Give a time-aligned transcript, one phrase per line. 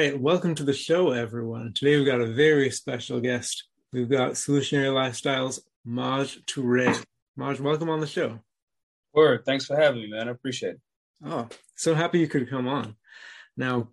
[0.00, 1.74] right, welcome to the show, everyone.
[1.74, 3.64] Today we've got a very special guest.
[3.92, 7.04] We've got Solutionary Lifestyles, Maj Toure.
[7.36, 8.38] Maj, welcome on the show.
[9.12, 10.28] Word, thanks for having me, man.
[10.28, 10.80] I appreciate it.
[11.22, 12.96] Oh, so happy you could come on.
[13.58, 13.90] Now,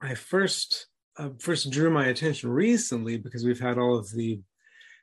[0.00, 0.86] I first
[1.18, 4.40] uh, first drew my attention recently because we've had all of the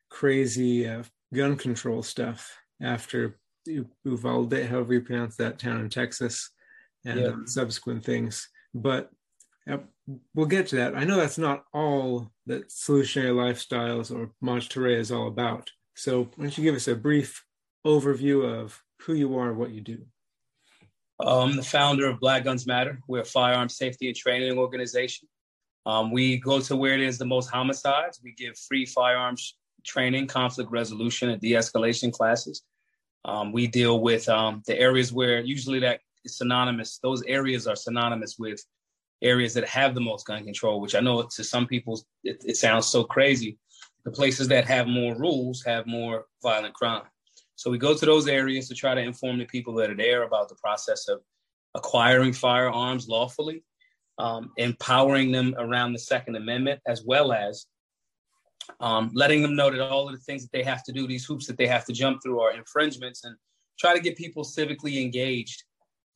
[0.09, 1.03] crazy uh,
[1.35, 2.51] gun control stuff
[2.81, 3.37] after
[4.03, 6.49] Uvalde, however you pronounce that town in Texas,
[7.05, 7.27] and yeah.
[7.27, 8.49] um, subsequent things.
[8.73, 9.11] But
[9.69, 9.77] uh,
[10.33, 10.95] we'll get to that.
[10.95, 15.71] I know that's not all that Solutionary Lifestyles or Toure is all about.
[15.95, 17.43] So why don't you give us a brief
[17.85, 20.05] overview of who you are and what you do?
[21.19, 22.99] I'm the founder of Black Guns Matter.
[23.07, 25.27] We're a firearm safety and training organization.
[25.85, 28.21] Um, we go to where it is the most homicides.
[28.23, 32.63] We give free firearms training, conflict resolution, and de-escalation classes.
[33.25, 36.99] Um, we deal with um, the areas where usually that is synonymous.
[37.03, 38.63] Those areas are synonymous with
[39.21, 42.57] areas that have the most gun control, which I know to some people it, it
[42.57, 43.57] sounds so crazy.
[44.05, 47.03] The places that have more rules have more violent crime.
[47.55, 50.23] So we go to those areas to try to inform the people that are there
[50.23, 51.19] about the process of
[51.75, 53.63] acquiring firearms lawfully,
[54.17, 57.65] um, empowering them around the Second Amendment, as well as
[58.79, 61.25] um, letting them know that all of the things that they have to do, these
[61.25, 63.35] hoops that they have to jump through, are infringements, and
[63.77, 65.63] try to get people civically engaged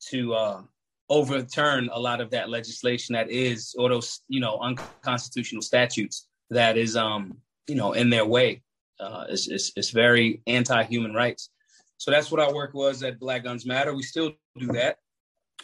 [0.08, 0.62] to uh,
[1.10, 6.76] overturn a lot of that legislation that is, or those you know unconstitutional statutes that
[6.76, 7.38] is, um,
[7.68, 8.62] you know, in their way.
[9.00, 11.50] Uh, it's, it's, it's very anti-human rights.
[11.96, 13.94] So that's what our work was at Black Guns Matter.
[13.94, 14.98] We still do that,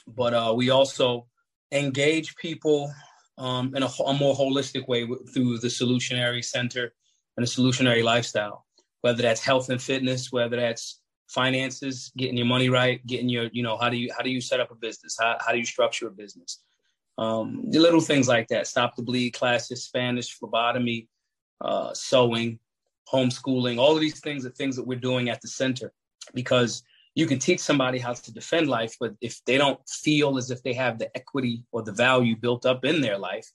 [0.08, 1.27] but uh, we also
[1.72, 2.92] engage people
[3.38, 6.92] um, in a, a, more holistic way through the Solutionary Center
[7.36, 8.66] and the Solutionary Lifestyle,
[9.00, 11.00] whether that's health and fitness, whether that's
[11.31, 14.41] finances, getting your money right, getting your, you know, how do you how do you
[14.41, 15.17] set up a business?
[15.20, 16.62] How, how do you structure a business?
[17.19, 21.08] Um, the little things like that, stop the bleed classes, Spanish, phlebotomy,
[21.61, 22.58] uh, sewing,
[23.13, 25.92] homeschooling, all of these things are things that we're doing at the center
[26.35, 26.83] because
[27.14, 30.63] you can teach somebody how to defend life, but if they don't feel as if
[30.63, 33.51] they have the equity or the value built up in their life,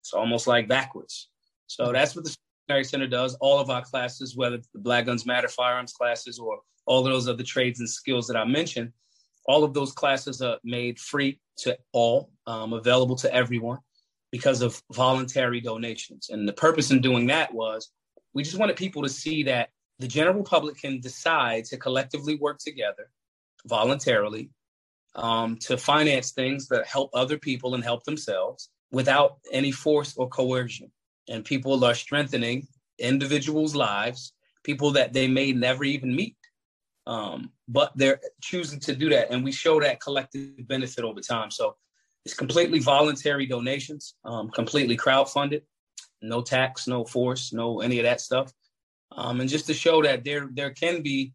[0.00, 1.28] it's almost like backwards.
[1.66, 2.36] So that's what the
[2.82, 3.34] Center does.
[3.40, 7.28] All of our classes, whether the Black Guns Matter firearms classes or all of those
[7.28, 8.92] other trades and skills that I mentioned,
[9.46, 13.78] all of those classes are made free to all, um, available to everyone
[14.30, 16.30] because of voluntary donations.
[16.30, 17.90] And the purpose in doing that was
[18.34, 22.58] we just wanted people to see that the general public can decide to collectively work
[22.58, 23.10] together
[23.66, 24.50] voluntarily
[25.14, 30.28] um, to finance things that help other people and help themselves without any force or
[30.28, 30.90] coercion.
[31.28, 32.66] And people are strengthening
[32.98, 34.32] individuals' lives,
[34.64, 36.36] people that they may never even meet.
[37.06, 39.30] Um, but they're choosing to do that.
[39.30, 41.50] And we show that collective benefit over time.
[41.50, 41.76] So
[42.24, 45.62] it's completely voluntary donations, um, completely crowdfunded
[46.22, 48.52] no tax, no force, no any of that stuff.
[49.10, 51.32] Um, and just to show that there there can be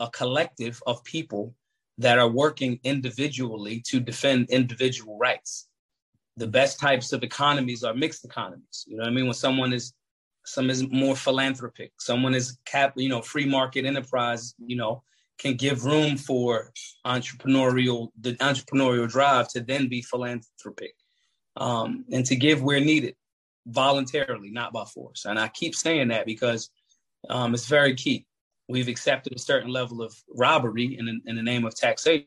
[0.00, 1.54] a collective of people
[1.98, 5.68] that are working individually to defend individual rights.
[6.36, 8.84] The best types of economies are mixed economies.
[8.86, 9.24] You know what I mean?
[9.26, 9.94] When someone is
[10.46, 15.02] some is more philanthropic, someone is cap, you know, free market enterprise, you know,
[15.38, 16.72] can give room for
[17.06, 20.94] entrepreneurial the entrepreneurial drive to then be philanthropic
[21.56, 23.14] um, and to give where needed
[23.66, 25.24] voluntarily, not by force.
[25.24, 26.70] And I keep saying that because
[27.28, 28.26] um, it's very key.
[28.68, 32.26] We've accepted a certain level of robbery in, in the name of taxation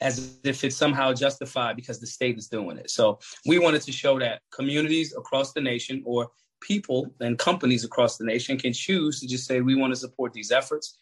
[0.00, 2.90] as if it's somehow justified because the state is doing it.
[2.90, 6.28] So we wanted to show that communities across the nation or
[6.64, 10.32] people and companies across the nation can choose to just say we want to support
[10.32, 10.98] these efforts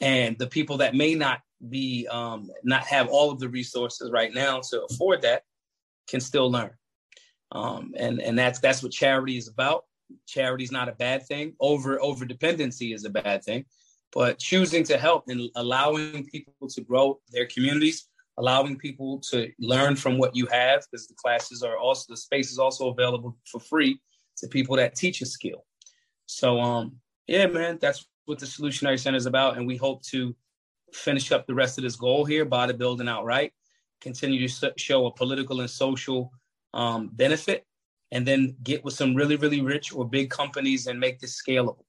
[0.00, 4.32] and the people that may not be um, not have all of the resources right
[4.32, 5.42] now to afford that
[6.06, 6.70] can still learn
[7.52, 9.84] um, and and that's that's what charity is about.
[10.26, 11.54] Charity is not a bad thing.
[11.60, 13.64] Over over dependency is a bad thing,
[14.12, 19.96] but choosing to help and allowing people to grow their communities, allowing people to learn
[19.96, 23.60] from what you have, because the classes are also the space is also available for
[23.60, 24.00] free
[24.38, 25.64] to people that teach a skill.
[26.26, 30.34] So um yeah, man, that's what the Solutionary Center is about, and we hope to
[30.92, 33.52] finish up the rest of this goal here, bodybuilding outright,
[34.00, 36.32] continue to show a political and social
[36.74, 37.64] um, benefit
[38.10, 41.84] and then get with some really, really rich or big companies and make this scalable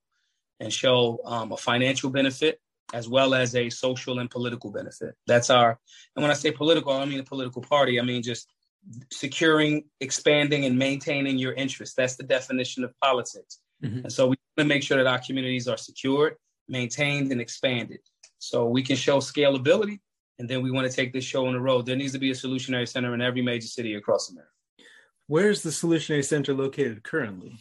[0.59, 2.59] and show um, a financial benefit
[2.93, 5.15] as well as a social and political benefit.
[5.27, 5.79] That's our,
[6.15, 7.99] and when I say political, I don't mean a political party.
[7.99, 8.49] I mean just
[9.11, 11.95] securing, expanding, and maintaining your interests.
[11.95, 13.59] That's the definition of politics.
[13.83, 13.99] Mm-hmm.
[13.99, 16.35] And so we want to make sure that our communities are secured,
[16.67, 17.99] maintained, and expanded.
[18.39, 19.99] So we can show scalability,
[20.37, 21.85] and then we want to take this show on the road.
[21.85, 24.51] There needs to be a solutionary center in every major city across America.
[25.27, 27.55] Where's the Solutionary Center located currently?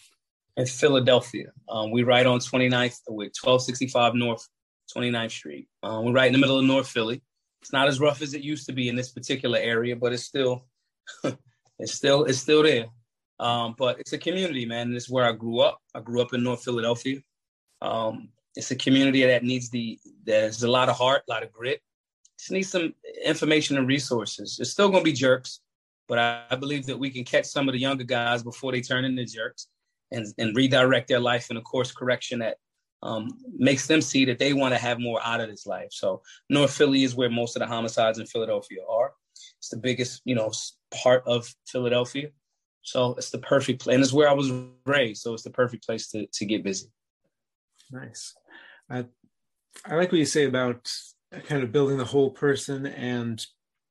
[0.56, 1.52] In Philadelphia.
[1.68, 4.48] Um, we right on 29th, with 1265 North
[4.96, 5.68] 29th Street.
[5.82, 7.22] Um, we're right in the middle of North Philly.
[7.60, 10.24] It's not as rough as it used to be in this particular area, but it's
[10.24, 10.66] still,
[11.78, 12.86] it's still, it's still there.
[13.40, 14.94] Um, but it's a community, man.
[14.94, 15.78] It's where I grew up.
[15.94, 17.20] I grew up in North Philadelphia.
[17.80, 21.52] Um, it's a community that needs the there's a lot of heart, a lot of
[21.52, 21.80] grit.
[22.38, 22.94] Just needs some
[23.24, 24.58] information and resources.
[24.60, 25.60] It's still gonna be jerks,
[26.08, 28.80] but I, I believe that we can catch some of the younger guys before they
[28.80, 29.68] turn into jerks
[30.10, 32.56] and, and redirect their life in a course correction that
[33.02, 35.88] um, makes them see that they want to have more out of this life.
[35.90, 39.12] So North Philly is where most of the homicides in Philadelphia are.
[39.58, 40.52] It's the biggest, you know,
[41.02, 42.30] part of Philadelphia.
[42.82, 44.50] So it's the perfect place, and it's where I was
[44.86, 45.22] raised.
[45.22, 46.88] So it's the perfect place to to get busy.
[47.90, 48.34] Nice.
[48.88, 49.04] I
[49.84, 50.90] I like what you say about
[51.46, 53.44] kind of building the whole person and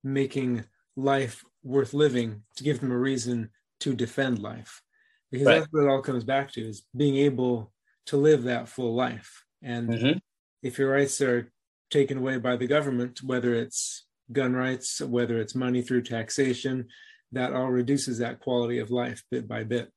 [0.03, 0.65] making
[0.95, 3.51] life worth living to give them a reason
[3.81, 4.81] to defend life,
[5.31, 5.59] because right.
[5.59, 7.71] that's what it all comes back to: is being able
[8.07, 9.44] to live that full life.
[9.61, 10.17] And mm-hmm.
[10.63, 11.51] if your rights are
[11.91, 16.88] taken away by the government, whether it's gun rights, whether it's money through taxation,
[17.31, 19.91] that all reduces that quality of life bit by bit.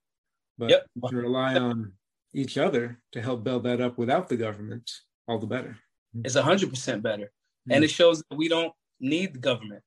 [0.59, 0.87] But yep.
[1.09, 1.93] to rely on
[2.35, 4.91] each other to help build that up without the government,
[5.27, 5.77] all the better.
[6.25, 7.73] It's a hundred percent better, mm-hmm.
[7.73, 9.83] and it shows that we don't need the government.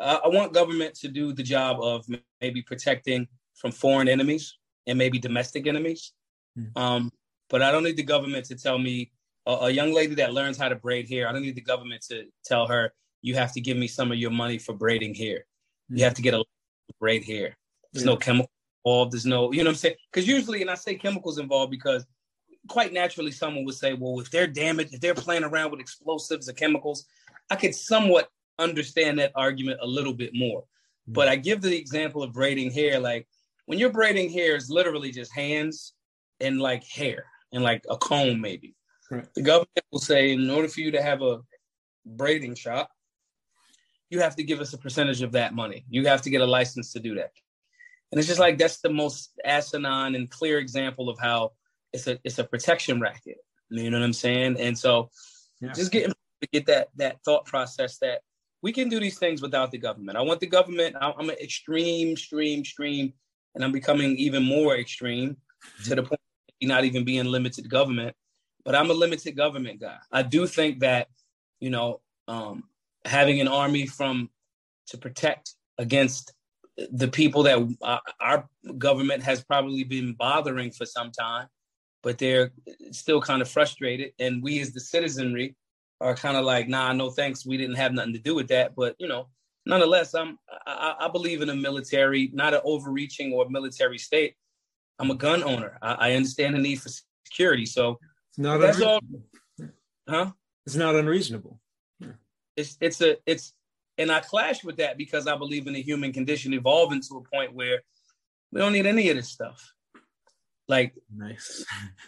[0.00, 2.04] Uh, I want government to do the job of
[2.40, 4.56] maybe protecting from foreign enemies
[4.86, 6.12] and maybe domestic enemies.
[6.58, 6.80] Mm-hmm.
[6.80, 7.12] Um,
[7.50, 9.12] but I don't need the government to tell me
[9.46, 11.28] a, a, young lady that learns how to braid hair.
[11.28, 12.92] I don't need the government to tell her
[13.24, 15.38] you have to give me some of your money for braiding hair.
[15.38, 15.96] Mm-hmm.
[15.96, 16.44] You have to get a
[17.00, 17.56] braid hair.
[17.90, 18.12] There's yeah.
[18.12, 18.50] no chemical
[18.84, 19.12] involved.
[19.14, 19.94] There's no, you know what I'm saying?
[20.12, 22.04] Because usually, and I say chemicals involved because
[22.68, 26.50] quite naturally, someone would say, well, if they're damaged, if they're playing around with explosives
[26.50, 27.06] or chemicals,
[27.48, 28.28] I could somewhat
[28.58, 30.60] understand that argument a little bit more.
[30.60, 31.14] Mm-hmm.
[31.14, 33.00] But I give the example of braiding hair.
[33.00, 33.26] Like
[33.64, 35.94] when you're braiding hair, it's literally just hands
[36.40, 37.24] and like hair
[37.54, 38.74] and like a comb, maybe.
[39.10, 39.26] Right.
[39.34, 41.40] The government will say, in order for you to have a
[42.04, 42.90] braiding shop,
[44.14, 45.84] you have to give us a percentage of that money.
[45.90, 47.32] You have to get a license to do that.
[48.12, 51.50] And it's just like that's the most asinine and clear example of how
[51.92, 53.38] it's a it's a protection racket.
[53.70, 54.60] You know what I'm saying?
[54.60, 55.10] And so
[55.60, 55.72] yeah.
[55.72, 58.20] just getting to get that that thought process that
[58.62, 60.16] we can do these things without the government.
[60.16, 60.94] I want the government.
[61.00, 63.12] I'm an extreme, extreme, extreme,
[63.54, 65.36] and I'm becoming even more extreme
[65.84, 66.20] to the point
[66.62, 68.14] of not even being limited government.
[68.64, 69.98] But I'm a limited government guy.
[70.12, 71.08] I do think that
[71.58, 72.64] you know um,
[73.04, 74.30] having an army from
[74.88, 76.32] to protect against
[76.76, 78.48] the people that uh, our
[78.78, 81.46] government has probably been bothering for some time,
[82.02, 82.50] but they're
[82.90, 84.12] still kind of frustrated.
[84.18, 85.56] And we as the citizenry
[86.00, 87.46] are kind of like, nah, no thanks.
[87.46, 88.74] We didn't have nothing to do with that.
[88.74, 89.28] But you know,
[89.66, 94.34] nonetheless, I'm I, I believe in a military, not an overreaching or military state.
[94.98, 95.78] I'm a gun owner.
[95.82, 96.90] I, I understand the need for
[97.24, 97.66] security.
[97.66, 97.98] So
[98.30, 99.00] it's not that's all.
[100.08, 100.32] Huh?
[100.66, 101.60] It's not unreasonable.
[102.56, 103.52] It's it's a it's
[103.98, 107.36] and I clash with that because I believe in the human condition evolving to a
[107.36, 107.82] point where
[108.52, 109.72] we don't need any of this stuff.
[110.68, 111.64] Like, nice.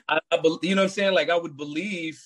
[0.08, 1.14] I, I you know what I'm saying?
[1.14, 2.20] Like, I would believe,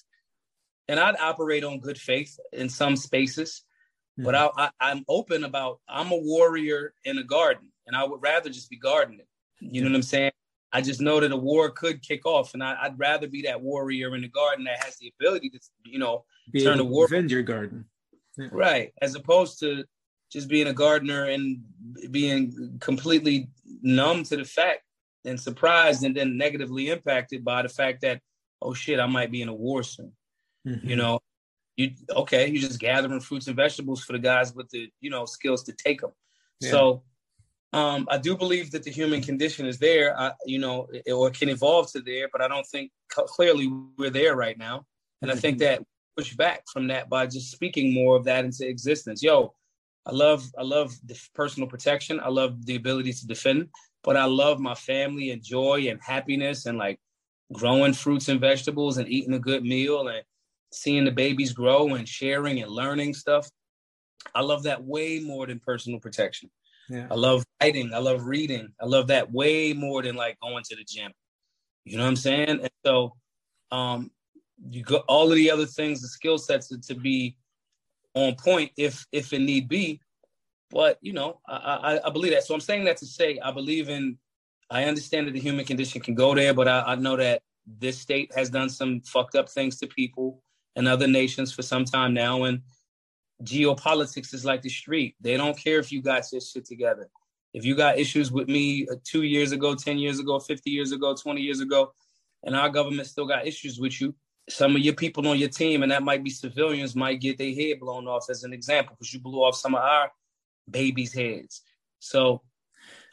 [0.89, 3.65] and I'd operate on good faith in some spaces,
[4.19, 4.25] mm-hmm.
[4.25, 5.81] but I, I, am open about.
[5.89, 9.27] I'm a warrior in a garden, and I would rather just be gardening.
[9.61, 10.33] You know what I'm saying?
[10.73, 13.61] I just know that a war could kick off, and I, would rather be that
[13.61, 17.09] warrior in the garden that has the ability to, you know, be turn a war.
[17.09, 17.87] Defend your garden.
[18.53, 18.93] Right.
[19.01, 19.85] As opposed to
[20.33, 21.63] just being a gardener and
[22.11, 23.49] being completely
[23.83, 24.83] numb to the fact
[25.25, 28.21] and surprised and then negatively impacted by the fact that,
[28.63, 30.13] oh shit, I might be in a war soon.
[30.67, 30.89] Mm-hmm.
[30.89, 31.21] You know,
[31.77, 35.25] you okay, you're just gathering fruits and vegetables for the guys with the, you know,
[35.25, 36.13] skills to take them.
[36.61, 36.71] Yeah.
[36.71, 37.03] So
[37.73, 41.49] um, I do believe that the human condition is there, I, you know, or can
[41.49, 44.87] evolve to there, but I don't think clearly we're there right now.
[45.23, 45.83] And I think mm-hmm.
[45.83, 45.87] that
[46.17, 49.23] push back from that by just speaking more of that into existence.
[49.23, 49.55] Yo,
[50.07, 52.21] I love I love the personal protection.
[52.21, 53.69] I love the ability to defend,
[54.03, 56.99] but I love my family and joy and happiness and like
[57.53, 60.23] growing fruits and vegetables and eating a good meal and
[60.73, 63.49] seeing the babies grow and sharing and learning stuff.
[64.35, 66.51] I love that way more than personal protection.
[66.89, 67.07] Yeah.
[67.11, 67.93] I love writing.
[67.95, 68.73] I love reading.
[68.81, 71.13] I love that way more than like going to the gym.
[71.85, 72.49] You know what I'm saying?
[72.49, 73.15] And so
[73.71, 74.11] um,
[74.69, 77.37] you got all of the other things, the skill sets to, to be
[78.15, 80.01] on point if if it need be.
[80.71, 82.45] But you know, I, I, I believe that.
[82.45, 84.19] So I'm saying that to say I believe in.
[84.73, 87.99] I understand that the human condition can go there, but I, I know that this
[87.99, 90.45] state has done some fucked up things to people
[90.77, 92.63] and other nations for some time now, and
[93.43, 95.17] geopolitics is like the street.
[95.21, 97.09] They don't care if you got your shit together.
[97.53, 100.93] If you got issues with me uh, two years ago, 10 years ago, 50 years
[100.93, 101.93] ago, 20 years ago,
[102.45, 104.15] and our government still got issues with you,
[104.51, 107.55] some of your people on your team, and that might be civilians, might get their
[107.55, 110.11] head blown off as an example, because you blew off some of our
[110.69, 111.63] babies' heads.
[111.99, 112.43] So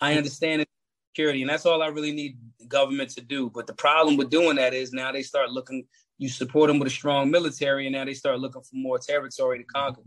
[0.02, 0.66] I understand
[1.14, 3.50] security, and that's all I really need government to do.
[3.50, 5.86] But the problem with doing that is now they start looking,
[6.18, 9.60] you support them with a strong military, and now they start looking for more territory
[9.60, 10.02] to conquer.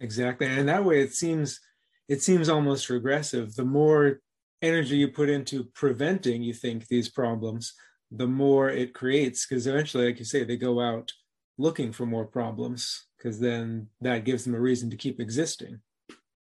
[0.00, 0.46] Exactly.
[0.46, 1.60] And that way it seems
[2.08, 3.54] it seems almost regressive.
[3.54, 4.20] The more
[4.62, 7.74] energy you put into preventing, you think, these problems,
[8.10, 9.46] the more it creates.
[9.46, 11.12] Because eventually, like you say, they go out
[11.58, 15.80] looking for more problems because then that gives them a reason to keep existing.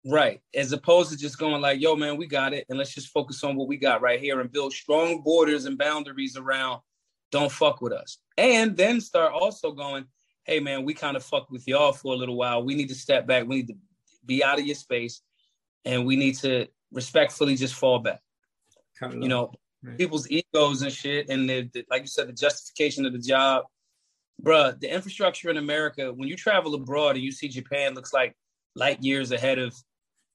[0.06, 0.42] Right.
[0.54, 2.66] As opposed to just going like, yo, man, we got it.
[2.70, 5.78] And let's just focus on what we got right here and build strong borders and
[5.78, 6.82] boundaries around
[7.32, 8.20] don't fuck with us.
[8.38, 10.06] And then start also going,
[10.44, 12.64] hey, man, we kind of fucked with y'all for a little while.
[12.64, 13.48] We need to step back.
[13.48, 13.76] We need to
[14.26, 15.22] be out of your space
[15.86, 18.22] and we need to respectfully just fall back.
[19.02, 19.52] You know,
[19.86, 19.98] right.
[19.98, 23.66] people's egos and shit, and the, the, like you said, the justification of the job,
[24.42, 24.80] bruh.
[24.80, 28.36] The infrastructure in America, when you travel abroad and you see Japan looks like
[28.76, 29.76] light years ahead of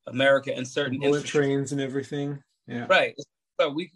[0.06, 2.38] America and certain bullet trains and everything.
[2.66, 3.14] Yeah, right.
[3.60, 3.90] So we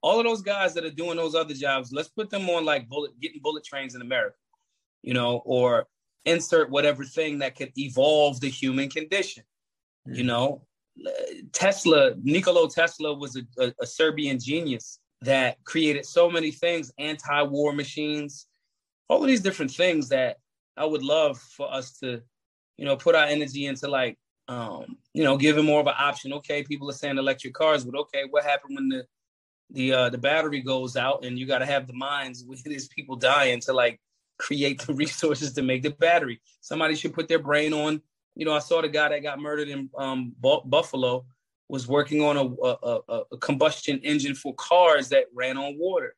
[0.00, 2.88] all of those guys that are doing those other jobs, let's put them on like
[2.88, 4.36] bullet getting bullet trains in America,
[5.02, 5.86] you know, or
[6.24, 9.44] insert whatever thing that could evolve the human condition.
[10.08, 10.16] Mm.
[10.16, 10.62] You know,
[11.52, 17.72] Tesla, Nikola Tesla was a, a, a Serbian genius that created so many things, anti-war
[17.72, 18.46] machines,
[19.08, 20.36] all of these different things that
[20.76, 22.22] I would love for us to,
[22.76, 26.32] you know, put our energy into like, um, you know, giving more of an option.
[26.34, 29.04] Okay, people are saying electric cars, but okay, what happened when the
[29.70, 32.88] the uh, the battery goes out and you got to have the mines with these
[32.88, 34.00] people dying to like
[34.38, 36.40] create the resources to make the battery.
[36.60, 38.00] Somebody should put their brain on
[38.38, 41.26] you know, I saw the guy that got murdered in um, Buffalo
[41.68, 46.14] was working on a, a, a, combustion engine for cars that ran on water.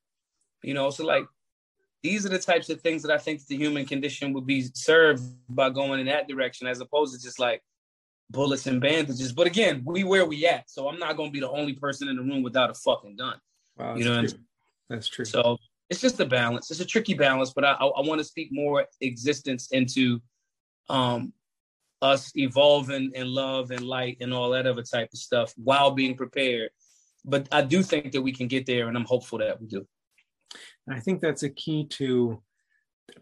[0.63, 1.25] You know, so like
[2.03, 5.23] these are the types of things that I think the human condition would be served
[5.49, 7.63] by going in that direction, as opposed to just like
[8.29, 9.33] bullets and bandages.
[9.33, 12.17] But again, we where we at, so I'm not gonna be the only person in
[12.17, 13.41] the room without a fucking gun.
[13.79, 14.39] Wow, you know, true.
[14.91, 15.25] that's true.
[15.25, 15.57] So
[15.89, 16.71] it's just a balance.
[16.71, 20.21] It's a tricky balance, but I, I, I want to speak more existence into
[20.91, 21.33] um,
[22.03, 26.17] us evolving in love and light and all that other type of stuff while being
[26.17, 26.71] prepared.
[27.25, 29.87] But I do think that we can get there, and I'm hopeful that we do.
[30.89, 32.43] I think that's a key to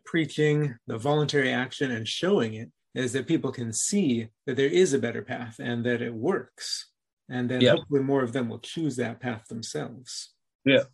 [0.04, 4.92] preaching the voluntary action and showing it is that people can see that there is
[4.92, 6.90] a better path and that it works.
[7.28, 7.72] And then yeah.
[7.72, 10.32] hopefully more of them will choose that path themselves.
[10.64, 10.84] Yeah.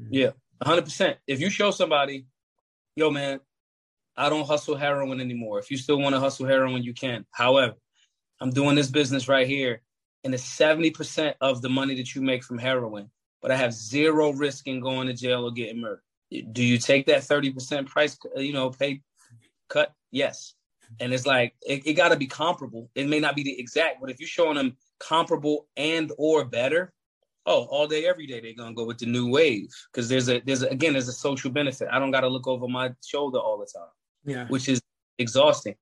[0.00, 0.12] Mm-hmm.
[0.14, 0.30] Yeah.
[0.64, 1.16] 100%.
[1.26, 2.26] If you show somebody,
[2.94, 3.40] yo, man,
[4.16, 5.58] I don't hustle heroin anymore.
[5.58, 7.24] If you still want to hustle heroin, you can.
[7.30, 7.74] However,
[8.40, 9.80] I'm doing this business right here,
[10.24, 14.32] and it's 70% of the money that you make from heroin, but I have zero
[14.32, 16.02] risk in going to jail or getting murdered.
[16.52, 19.02] Do you take that 30% price, uh, you know, pay
[19.68, 19.92] cut?
[20.10, 20.54] Yes.
[21.00, 22.90] And it's like it, it got to be comparable.
[22.94, 26.92] It may not be the exact, but if you're showing them comparable and or better,
[27.46, 30.40] oh, all day, every day they're gonna go with the new wave because there's a
[30.40, 31.88] there's a, again there's a social benefit.
[31.90, 33.88] I don't got to look over my shoulder all the time
[34.24, 34.80] yeah, which is
[35.18, 35.74] exhausting.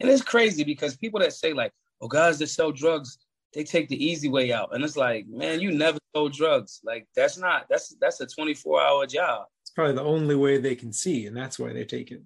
[0.00, 3.18] And it's crazy because people that say like, "Oh, guys that sell drugs,
[3.54, 6.80] they take the easy way out," and it's like, man, you never sold drugs.
[6.84, 9.46] Like that's not that's that's a twenty four hour job.
[9.62, 12.22] It's probably the only way they can see, and that's why they take it.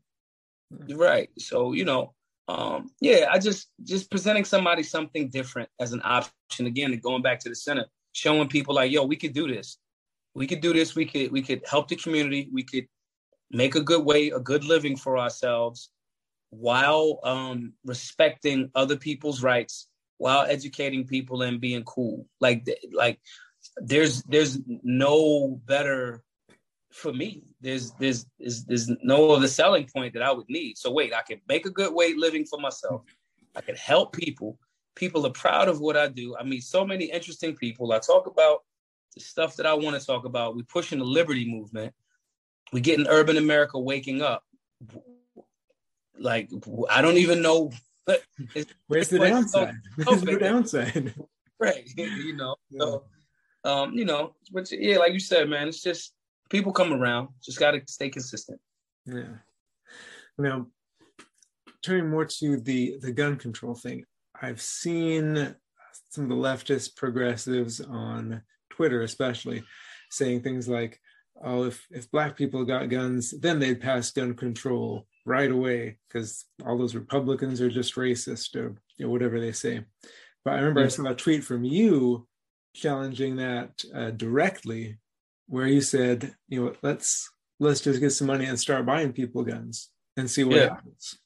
[0.70, 1.30] Right.
[1.38, 2.14] So you know,
[2.48, 7.22] um, yeah, I just just presenting somebody something different as an option again, and going
[7.22, 9.78] back to the center, showing people like, yo, we could do this.
[10.34, 10.94] We could do this.
[10.94, 12.48] We could we could help the community.
[12.52, 12.86] We could
[13.54, 15.90] make a good way, a good living for ourselves
[16.50, 22.26] while um, respecting other people's rights, while educating people and being cool.
[22.40, 23.20] Like, like
[23.76, 26.22] there's there's no better
[26.92, 27.44] for me.
[27.60, 30.78] There's there's there's, there's no other selling point that I would need.
[30.78, 33.02] So wait, I can make a good way living for myself.
[33.56, 34.58] I can help people.
[34.96, 36.36] People are proud of what I do.
[36.36, 37.92] I meet so many interesting people.
[37.92, 38.62] I talk about
[39.14, 40.54] the stuff that I want to talk about.
[40.54, 41.92] We're pushing the liberty movement
[42.72, 44.42] we get in urban America waking up.
[46.18, 46.50] Like
[46.90, 47.70] I don't even know.
[48.86, 49.74] Where's the downside?
[49.96, 51.14] Where's the downside?
[51.58, 51.88] Right.
[51.96, 52.56] You know.
[52.70, 52.78] Yeah.
[52.80, 53.04] So,
[53.64, 56.12] um, you know, but yeah, like you said, man, it's just
[56.50, 57.28] people come around.
[57.42, 58.60] Just got to stay consistent.
[59.06, 59.36] Yeah.
[60.36, 60.66] Now,
[61.82, 64.04] turning more to the the gun control thing,
[64.40, 65.54] I've seen
[66.10, 69.64] some of the leftist progressives on Twitter, especially,
[70.10, 71.00] saying things like,
[71.42, 76.44] oh, if, if black people got guns, then they'd pass gun control right away because
[76.66, 79.84] all those Republicans are just racist or you know, whatever they say.
[80.44, 80.86] But I remember yeah.
[80.86, 82.26] I saw a tweet from you
[82.74, 84.98] challenging that uh, directly,
[85.46, 89.44] where you said, you know, let's let's just get some money and start buying people
[89.44, 90.68] guns and see what yeah.
[90.70, 91.18] happens.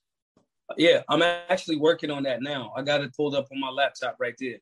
[0.77, 2.73] Yeah, I'm actually working on that now.
[2.77, 4.59] I got it pulled up on my laptop right there.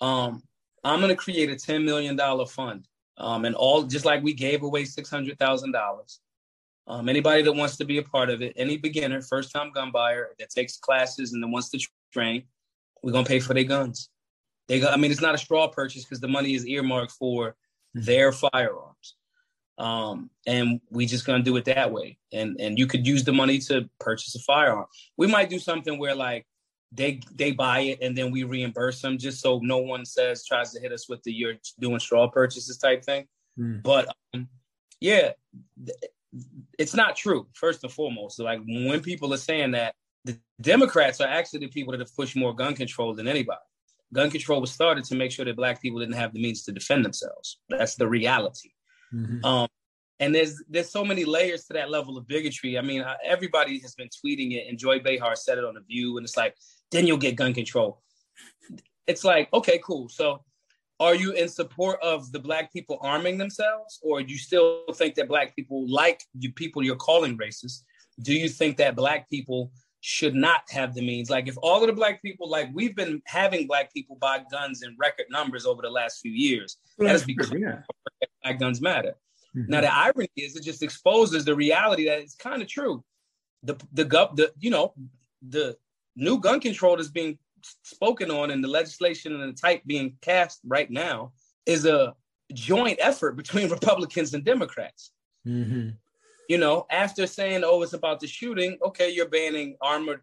[0.00, 0.42] Um,
[0.82, 2.86] I'm going to create a $10 million fund.
[3.16, 6.18] Um, and all just like we gave away $600,000.
[6.86, 9.90] Um, anybody that wants to be a part of it, any beginner, first time gun
[9.90, 11.80] buyer that takes classes and then wants to
[12.12, 12.44] train,
[13.02, 14.10] we're going to pay for their guns.
[14.68, 17.50] They go, I mean, it's not a straw purchase because the money is earmarked for
[17.50, 18.04] mm-hmm.
[18.04, 19.16] their firearms.
[19.76, 22.18] Um, and we just gonna do it that way.
[22.32, 24.86] And and you could use the money to purchase a firearm.
[25.16, 26.46] We might do something where like
[26.94, 30.72] they they buy it and then we reimburse them just so no one says tries
[30.72, 33.26] to hit us with the you're doing straw purchases type thing.
[33.58, 33.82] Mm.
[33.82, 34.48] But um,
[35.00, 35.32] yeah,
[36.78, 37.46] it's not true.
[37.54, 41.92] First and foremost, like when people are saying that, the Democrats are actually the people
[41.92, 43.60] that have pushed more gun control than anybody.
[44.12, 46.72] Gun control was started to make sure that black people didn't have the means to
[46.72, 47.58] defend themselves.
[47.68, 48.70] That's the reality.
[49.12, 49.44] Mm-hmm.
[49.44, 49.68] Um,
[50.20, 52.78] and there's there's so many layers to that level of bigotry.
[52.78, 56.16] I mean, everybody has been tweeting it, and Joy Behar said it on the View,
[56.16, 56.54] and it's like,
[56.94, 58.00] then you'll get gun control.
[59.06, 60.08] It's like, okay, cool.
[60.08, 60.42] So,
[61.00, 65.16] are you in support of the black people arming themselves, or do you still think
[65.16, 67.82] that black people, like you people you're calling racist,
[68.22, 71.30] do you think that black people should not have the means?
[71.30, 74.82] Like, if all of the black people, like we've been having black people buy guns
[74.82, 77.80] in record numbers over the last few years, that is because yeah.
[78.44, 79.14] Black Guns Matter.
[79.56, 79.70] Mm-hmm.
[79.70, 83.04] Now the irony is it just exposes the reality that it's kind of true.
[83.64, 84.94] The the gov the you know
[85.42, 85.76] the
[86.16, 87.38] new gun control that's being
[87.82, 91.32] spoken on and the legislation and the type being cast right now
[91.66, 92.14] is a
[92.52, 95.12] joint effort between Republicans and Democrats.
[95.46, 95.90] Mm-hmm.
[96.48, 100.20] You know, after saying, "Oh, it's about the shooting," okay, you're banning armored.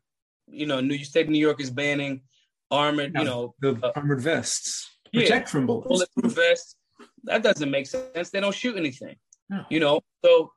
[0.47, 2.21] You know, New State of New York is banning
[2.69, 3.13] armored.
[3.15, 5.87] you know, the uh, armored vests protect yeah, from bullets.
[5.87, 6.75] Bulletproof vests.
[7.23, 8.29] That doesn't make sense.
[8.29, 9.15] They don't shoot anything.
[9.49, 9.65] No.
[9.69, 10.51] You know, so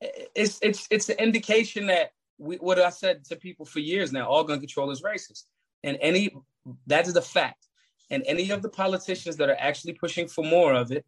[0.00, 4.28] it's it's it's an indication that we, what I said to people for years now,
[4.28, 5.44] all gun control is racist.
[5.84, 6.34] And any
[6.86, 7.66] that is a fact.
[8.10, 11.04] And any of the politicians that are actually pushing for more of it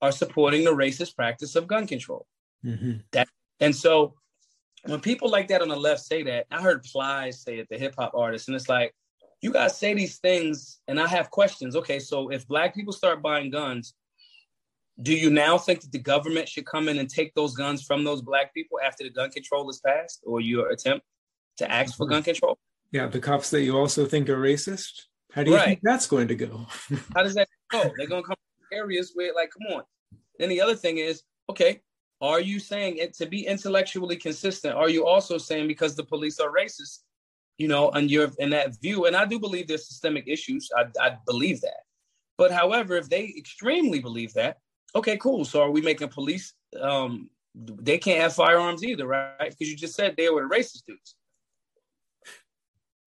[0.00, 2.26] are supporting the racist practice of gun control.
[2.64, 2.98] Mm-hmm.
[3.12, 3.28] That
[3.60, 4.14] and so
[4.84, 7.78] when people like that on the left say that, I heard Plies say it, the
[7.78, 8.94] hip hop artist, and it's like,
[9.42, 11.76] you guys say these things, and I have questions.
[11.76, 13.94] Okay, so if black people start buying guns,
[15.02, 18.04] do you now think that the government should come in and take those guns from
[18.04, 21.04] those black people after the gun control is passed or your attempt
[21.58, 22.58] to ask for gun control?
[22.92, 25.02] Yeah, the cops that you also think are racist.
[25.32, 25.66] How do you right.
[25.66, 26.66] think that's going to go?
[27.14, 27.90] How does that go?
[27.96, 28.36] They're going to come
[28.72, 29.82] areas where, like, come on.
[30.38, 31.80] Then the other thing is, okay,
[32.20, 34.74] are you saying it to be intellectually consistent?
[34.74, 37.00] Are you also saying because the police are racist,
[37.58, 39.04] you know, and you're in that view?
[39.04, 40.70] And I do believe there's systemic issues.
[40.74, 41.80] I, I believe that.
[42.38, 44.58] But however, if they extremely believe that,
[44.96, 45.44] Okay, cool.
[45.44, 46.54] So are we making police?
[46.80, 49.50] Um, they can't have firearms either, right?
[49.50, 51.16] Because you just said they were the racist dudes.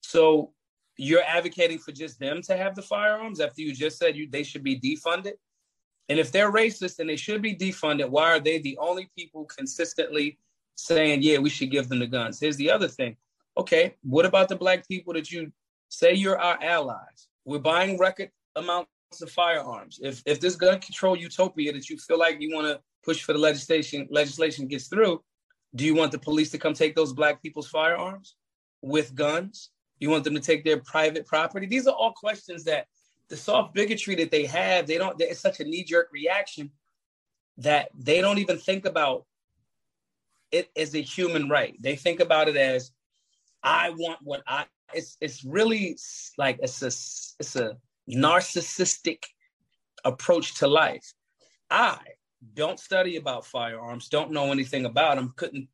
[0.04, 0.54] So
[0.98, 4.44] you're advocating for just them to have the firearms after you just said you they
[4.44, 5.34] should be defunded.
[6.10, 9.46] And if they're racist and they should be defunded, why are they the only people
[9.46, 10.38] consistently
[10.76, 12.40] saying, yeah, we should give them the guns?
[12.40, 13.18] Here's the other thing.
[13.58, 15.52] Okay, what about the black people that you
[15.90, 17.28] say you're our allies?
[17.46, 18.88] We're buying record amount
[19.22, 20.00] of firearms.
[20.02, 23.34] If if this gun control utopia that you feel like you want to push for
[23.34, 25.24] the legislation legislation gets through,
[25.76, 28.36] do you want the police to come take those black people's firearms
[28.82, 29.72] with guns?
[30.00, 31.66] You want them to take their private property?
[31.66, 32.86] These are all questions that
[33.30, 35.20] the soft bigotry that they have, they don't.
[35.20, 36.72] It's such a knee jerk reaction
[37.58, 39.26] that they don't even think about
[40.52, 41.76] it as a human right.
[41.82, 42.92] They think about it as
[43.64, 44.66] I want what I.
[44.94, 45.98] It's it's really
[46.38, 46.88] like it's a
[47.40, 47.78] it's a
[48.10, 49.24] narcissistic
[50.04, 51.14] approach to life.
[51.70, 52.00] I
[52.54, 55.68] don't study about firearms, don't know anything about them, couldn't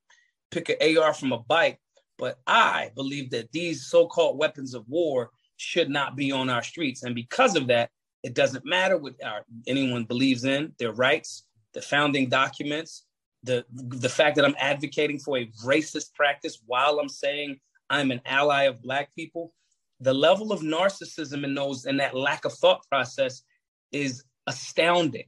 [0.52, 1.80] pick an AR from a bike,
[2.18, 6.64] but I believe that these so called weapons of war should not be on our
[6.64, 7.04] streets.
[7.04, 7.90] And because of that,
[8.24, 11.44] it doesn't matter what our, anyone believes in, their rights,
[11.74, 13.06] the founding documents,
[13.44, 18.22] the, the fact that I'm advocating for a racist practice while I'm saying I'm an
[18.26, 19.54] ally of Black people
[20.00, 23.44] the level of narcissism in those and that lack of thought process
[23.92, 25.26] is astounding.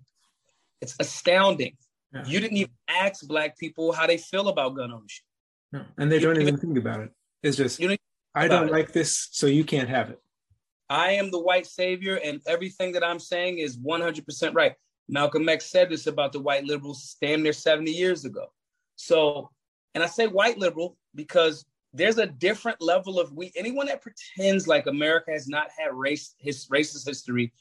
[0.82, 1.78] It's astounding.
[2.14, 2.26] Yeah.
[2.26, 5.24] You didn't even ask black people how they feel about gun ownership.
[5.72, 7.12] No, and they you don't even, even think about it.
[7.44, 7.82] It's just
[8.36, 8.72] I don't it.
[8.72, 10.20] like this, so you can't have it.
[10.90, 14.74] I am the white savior, and everything that I'm saying is 100% right.
[15.10, 18.48] Malcolm X said this about the white liberals damn near 70 years ago.
[18.96, 19.50] So,
[19.96, 24.68] and I say white liberal because there's a different level of we anyone that pretends
[24.68, 27.52] like America has not had race his racist history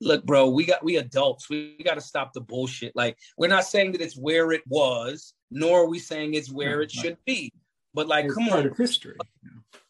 [0.00, 1.48] look, bro, we got we adults.
[1.48, 2.94] We, got to stop the bullshit.
[2.94, 6.82] Like, we're not saying that it's where it was, nor are we saying it's where
[6.82, 7.52] it should be.
[7.94, 9.16] But like, It's come on, history.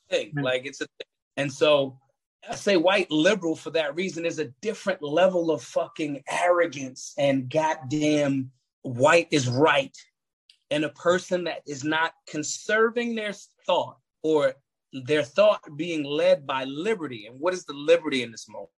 [0.08, 0.32] thing.
[0.36, 1.08] Like it's a thing.
[1.36, 1.98] And so
[2.48, 7.50] I say white liberal for that reason is a different level of fucking arrogance and
[7.50, 9.96] goddamn white is right.
[10.70, 13.32] And a person that is not conserving their
[13.66, 14.54] thought or
[14.92, 17.26] their thought being led by liberty.
[17.26, 18.70] And what is the liberty in this moment?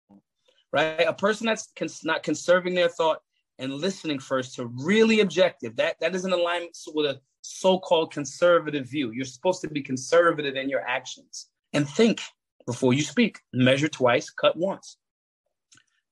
[0.71, 1.06] Right?
[1.08, 3.19] A person that's cons- not conserving their thought
[3.60, 5.76] and listening first to really objective.
[5.76, 9.12] That that is in alignment with a so-called conservative view.
[9.12, 12.21] You're supposed to be conservative in your actions and think
[12.65, 13.39] before you speak.
[13.54, 14.97] Measure twice, cut once.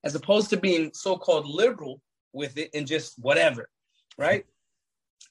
[0.04, 3.70] As opposed to being so-called liberal with it and just whatever,
[4.18, 4.46] right?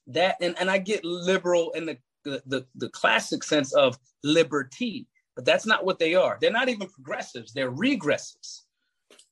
[0.09, 5.07] That and, and I get liberal in the, the the the classic sense of liberty,
[5.37, 6.39] but that's not what they are.
[6.41, 8.63] They're not even progressives, they're regressives.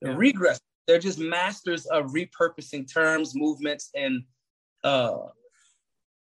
[0.00, 0.18] They're Yeah.
[0.18, 0.62] regressive.
[0.87, 4.24] They're just masters of repurposing terms, movements, and
[4.85, 5.28] uh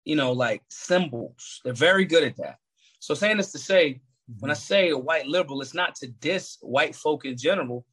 [0.05, 1.61] you know, like symbols.
[1.63, 2.57] They're very good at that.
[2.99, 4.01] So saying this to say,
[4.39, 7.85] when I say a white liberal, it's not to diss white folk in general.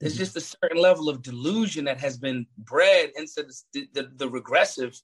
[0.00, 0.18] There's Mhm.
[0.18, 5.00] just a certain level of delusion that has been bred into the, the, the regressive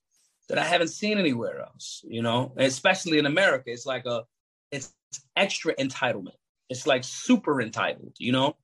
[0.51, 3.71] that I haven't seen anywhere else, you know, especially in America.
[3.71, 4.25] It's like a,
[4.73, 4.93] it's
[5.37, 6.35] extra entitlement.
[6.69, 8.57] It's like super entitled, you know?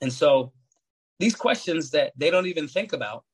[0.00, 0.52] And so
[1.18, 3.24] these questions that they don't even think about,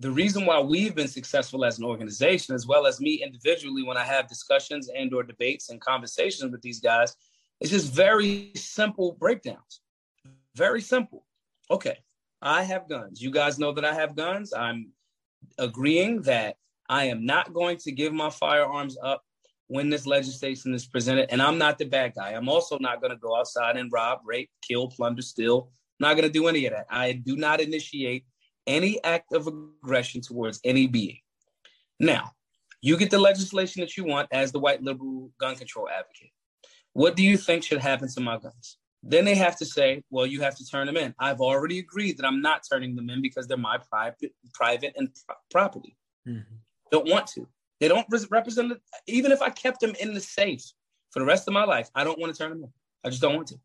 [0.00, 3.96] the reason why we've been successful as an organization, as well as me individually, when
[3.96, 7.14] I have discussions and or debates and conversations with these guys,
[7.60, 9.80] it's just very simple breakdowns.
[10.56, 11.24] Very simple.
[11.70, 11.98] Okay,
[12.42, 13.22] I have guns.
[13.22, 14.52] You guys know that I have guns.
[14.52, 14.92] I'm
[15.58, 16.56] agreeing that
[16.88, 19.22] I am not going to give my firearms up
[19.68, 21.30] when this legislation is presented.
[21.30, 22.32] And I'm not the bad guy.
[22.32, 25.70] I'm also not going to go outside and rob, rape, kill, plunder, steal.
[26.00, 26.86] I'm not going to do any of that.
[26.90, 28.24] I do not initiate
[28.66, 31.18] any act of aggression towards any being.
[31.98, 32.32] Now,
[32.80, 36.30] you get the legislation that you want as the white liberal gun control advocate.
[36.92, 38.78] What do you think should happen to my guns?
[39.02, 41.14] Then they have to say, well, you have to turn them in.
[41.18, 45.08] I've already agreed that I'm not turning them in because they're my private, private and
[45.26, 45.96] pro- property.
[46.26, 46.44] Mhm.
[46.90, 47.46] Don't want to.
[47.80, 48.80] They don't res- represent it.
[49.06, 50.62] Even if I kept them in the safe
[51.10, 52.72] for the rest of my life, I don't want to turn them in.
[53.04, 53.56] I just don't want to.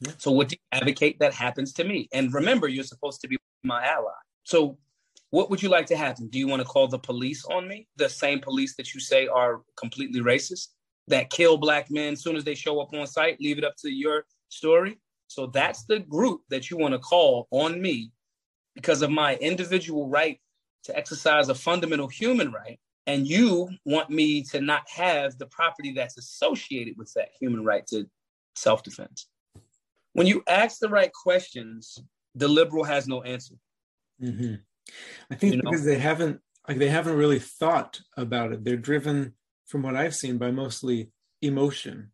[0.00, 0.12] Yeah.
[0.18, 2.08] So what do you advocate that happens to me?
[2.12, 4.10] And remember, you're supposed to be my ally.
[4.44, 4.78] So
[5.30, 6.28] what would you like to happen?
[6.28, 7.88] Do you want to call the police on me?
[7.96, 10.68] The same police that you say are completely racist,
[11.08, 13.76] that kill black men as soon as they show up on site, leave it up
[13.78, 14.98] to your story.
[15.28, 18.12] So that's the group that you want to call on me
[18.74, 20.38] because of my individual right
[20.84, 22.78] to exercise a fundamental human right.
[23.06, 27.86] And you want me to not have the property that's associated with that human right
[27.88, 28.08] to
[28.54, 29.26] self defense.
[30.12, 31.98] When you ask the right questions,
[32.34, 33.56] the liberal has no answer.
[34.20, 34.62] Mhm.
[35.30, 35.70] I think You know?
[35.70, 38.62] because they haven't like they haven't really thought about it.
[38.62, 39.34] They're driven,
[39.66, 42.12] from what I've seen, by mostly emotion,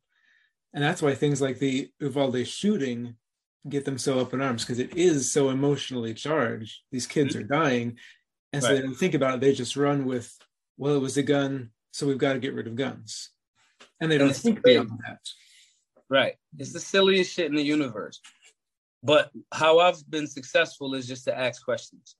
[0.72, 3.16] and that's why things like the Uvalde shooting
[3.68, 6.80] get them so up in arms because it is so emotionally charged.
[6.92, 7.98] These kids are dying,
[8.52, 9.40] and so they don't think about it.
[9.40, 10.36] They just run with,
[10.76, 13.30] "Well, it was a gun, so we've got to get rid of guns,"
[14.00, 15.20] and they don't think beyond that.
[16.08, 16.36] Right.
[16.56, 18.20] It's the silliest shit in the universe.
[19.02, 22.16] But how I've been successful is just to ask questions.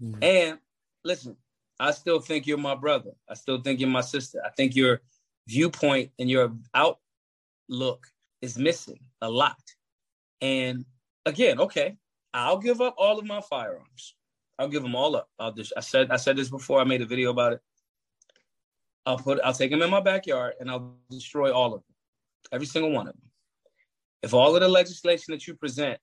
[0.00, 0.22] Mhm.
[0.22, 0.60] And
[1.04, 1.36] listen,
[1.80, 3.12] I still think you're my brother.
[3.28, 4.40] I still think you're my sister.
[4.44, 5.02] I think your
[5.48, 8.06] viewpoint and your outlook
[8.40, 9.60] is missing a lot.
[10.40, 10.86] And
[11.26, 11.98] again, okay,
[12.32, 14.14] I'll give up all of my firearms.
[14.58, 15.28] I'll give them all up.
[15.38, 16.80] I'll just I said I said this before.
[16.80, 17.60] I made a video about it.
[19.04, 21.94] I'll put I'll take them in my backyard and I'll destroy all of them.
[22.52, 23.30] Every single one of them.
[24.22, 25.98] If all of the legislation that you present,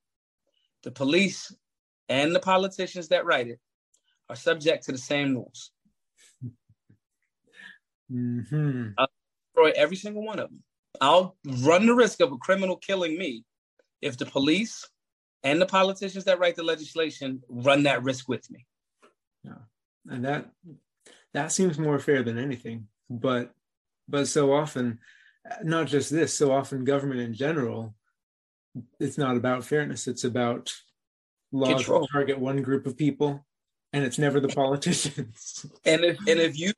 [0.84, 1.56] the police
[2.10, 3.60] and the politicians that write it
[4.30, 5.72] are subject to the same rules.
[8.12, 8.96] Mhm.
[9.56, 10.64] Destroy every single one of them.
[11.00, 13.46] I'll run the risk of a criminal killing me
[14.02, 14.90] if the police
[15.44, 18.66] and the politicians that write the legislation run that risk with me.
[19.44, 19.54] Yeah,
[20.10, 20.52] and that
[21.34, 23.54] that seems more fair than anything but
[24.08, 25.00] but so often
[25.64, 27.96] not just this so often government in general
[29.00, 30.72] it's not about fairness it's about
[31.52, 32.02] laws Control.
[32.02, 33.46] that target one group of people
[33.94, 36.72] and it's never the politicians And if and if you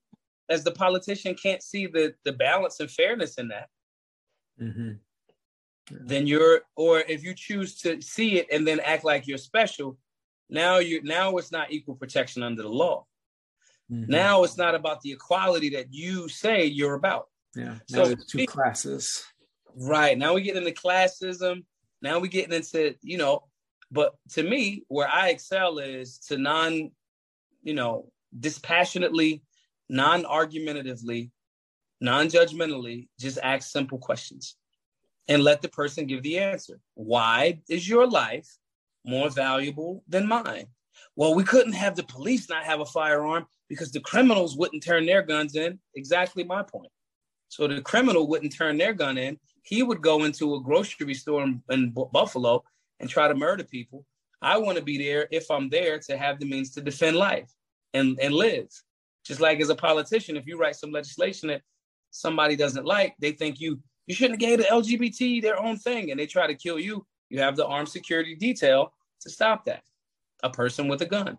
[0.49, 3.69] as the politician can't see the the balance and fairness in that,
[4.61, 4.99] Mhm.
[6.05, 9.97] Then you're or if you choose to see it and then act like you're special,
[10.49, 13.05] now you now it's not equal protection under the law.
[13.91, 14.07] Mhm.
[14.07, 17.27] Now it's not about the equality that you say you're about.
[17.55, 19.25] yeah so- now there's two classes
[19.75, 20.17] Right.
[20.17, 21.63] Now we get into classism.
[22.01, 23.47] Now we getting into, you know,
[23.89, 26.91] But to me, where I excel is to non,
[27.61, 29.43] you know, dispassionately,
[29.89, 31.31] non-argumentatively,
[31.99, 34.55] non-judgmentally, just ask simple questions
[35.27, 36.79] and let the person give the answer.
[36.95, 38.47] Why is your life
[39.05, 40.67] more valuable than mine?
[41.15, 45.05] Well, we couldn't have the police not have a firearm because the criminals wouldn't turn
[45.05, 45.79] their guns in.
[45.95, 46.91] Exactly my point.
[47.49, 49.39] So the criminal wouldn't turn their gun in.
[49.63, 52.63] He would go into a grocery store in, in Buffalo
[52.99, 54.05] and try to murder people.
[54.41, 57.51] I want to be there if I'm there to have the means to defend life
[57.93, 58.69] and, and live.
[59.23, 61.61] Just like as a politician, if you write some legislation that
[62.09, 66.11] somebody doesn't like, they think you you shouldn't have gave the LGBT their own thing
[66.11, 67.05] and they try to kill you.
[67.29, 69.83] You have the armed security detail to stop that.
[70.43, 71.37] A person with a gun.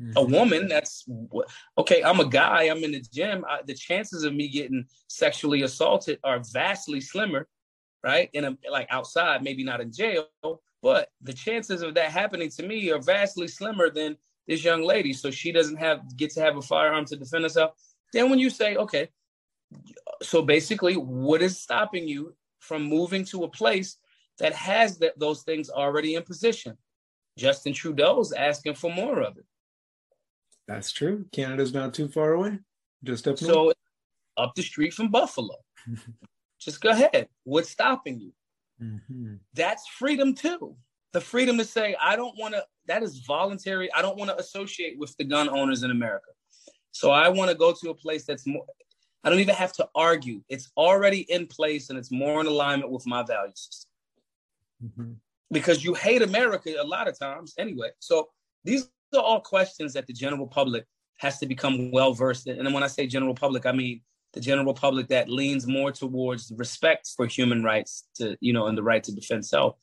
[0.00, 0.16] Mm-hmm.
[0.16, 1.06] A woman that's
[1.76, 2.02] okay.
[2.02, 2.64] I'm a guy.
[2.64, 3.44] I'm in the gym.
[3.46, 7.46] I, the chances of me getting sexually assaulted are vastly slimmer,
[8.02, 8.30] right?
[8.32, 10.28] In a like outside, maybe not in jail,
[10.82, 14.16] but the chances of that happening to me are vastly slimmer than
[14.48, 15.12] this young lady.
[15.12, 17.72] So she doesn't have get to have a firearm to defend herself.
[18.12, 19.08] Then when you say, okay,
[20.22, 23.96] so basically, what is stopping you from moving to a place
[24.38, 26.76] that has that those things already in position?
[27.38, 29.44] Justin Trudeau's asking for more of it.
[30.68, 31.26] That's true.
[31.32, 32.58] Canada's not too far away.
[33.04, 33.52] Just up north.
[33.52, 33.72] So
[34.36, 35.56] up the street from Buffalo.
[36.60, 37.28] Just go ahead.
[37.44, 38.32] What's stopping you?
[38.80, 39.34] Mm-hmm.
[39.54, 40.76] That's freedom too.
[41.12, 43.92] The freedom to say, I don't want to, that is voluntary.
[43.92, 46.30] I don't want to associate with the gun owners in America.
[46.92, 48.64] So I want to go to a place that's more,
[49.24, 50.42] I don't even have to argue.
[50.48, 53.90] It's already in place and it's more in alignment with my value system.
[54.84, 55.12] Mm-hmm.
[55.50, 57.90] Because you hate America a lot of times anyway.
[58.00, 58.30] So
[58.64, 60.86] these are all questions that the general public
[61.18, 62.58] has to become well versed in.
[62.58, 64.00] And when I say general public, I mean
[64.32, 68.76] the general public that leans more towards respect for human rights to, you know, and
[68.76, 69.76] the right to defend self.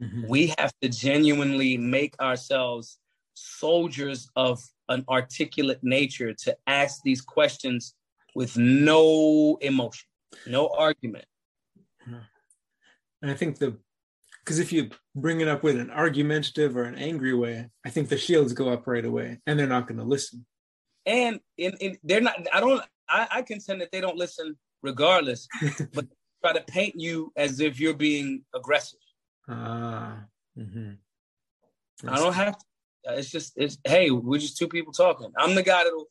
[0.00, 0.28] Mm-hmm.
[0.28, 2.98] We have to genuinely make ourselves
[3.34, 7.94] soldiers of an articulate nature to ask these questions
[8.36, 10.06] with no emotion,
[10.46, 11.24] no argument.
[13.22, 13.78] And I think the
[14.44, 18.10] because if you bring it up with an argumentative or an angry way, I think
[18.10, 20.44] the shields go up right away, and they're not going to listen.
[21.06, 22.46] And in, in they're not.
[22.52, 22.82] I don't.
[23.08, 25.48] I, I contend that they don't listen regardless,
[25.94, 26.06] but
[26.44, 29.00] try to paint you as if you're being aggressive.
[29.48, 30.24] Ah.
[30.58, 30.92] Mm-hmm.
[32.06, 32.64] I don't have to.
[33.18, 35.32] It's just it's hey, we're just two people talking.
[35.38, 36.08] I'm the guy that'll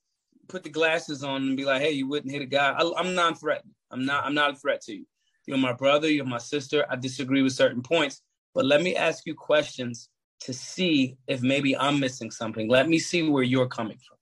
[0.47, 2.71] put the glasses on and be like, hey, you wouldn't hit a guy.
[2.71, 3.73] I, am non-threatening.
[3.91, 4.25] I'm not.
[4.25, 5.05] I'm not a threat to you.
[5.45, 6.09] You're my brother.
[6.09, 6.85] You're my sister.
[6.89, 8.21] I disagree with certain points,
[8.53, 10.09] but let me ask you questions
[10.41, 12.69] to see if maybe I'm missing something.
[12.69, 14.17] Let me see where you're coming from.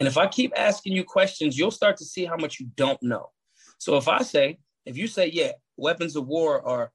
[0.00, 3.02] And if I keep asking you questions, you'll start to see how much you don't
[3.02, 3.30] know.
[3.78, 6.92] So if I say, if you say, yeah, weapons of war are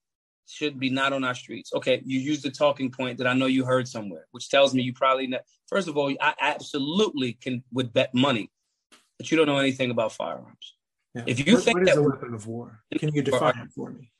[0.49, 1.71] should be not on our streets.
[1.73, 4.81] Okay, you use the talking point that I know you heard somewhere, which tells me
[4.81, 5.39] you probably know.
[5.67, 8.51] First of all, I absolutely can would bet money
[9.17, 10.75] that you don't know anything about firearms.
[11.15, 11.23] Yeah.
[11.27, 12.81] If you what, think what is that, a weapon of war?
[12.97, 14.12] Can you define it for me?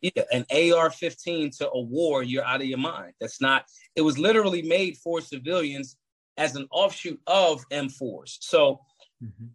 [0.00, 3.12] Yeah, an AR-15 to a war, you're out of your mind.
[3.20, 3.66] That's not.
[3.94, 5.96] It was literally made for civilians
[6.36, 8.38] as an offshoot of M4s.
[8.40, 8.80] So,
[9.22, 9.46] mm-hmm.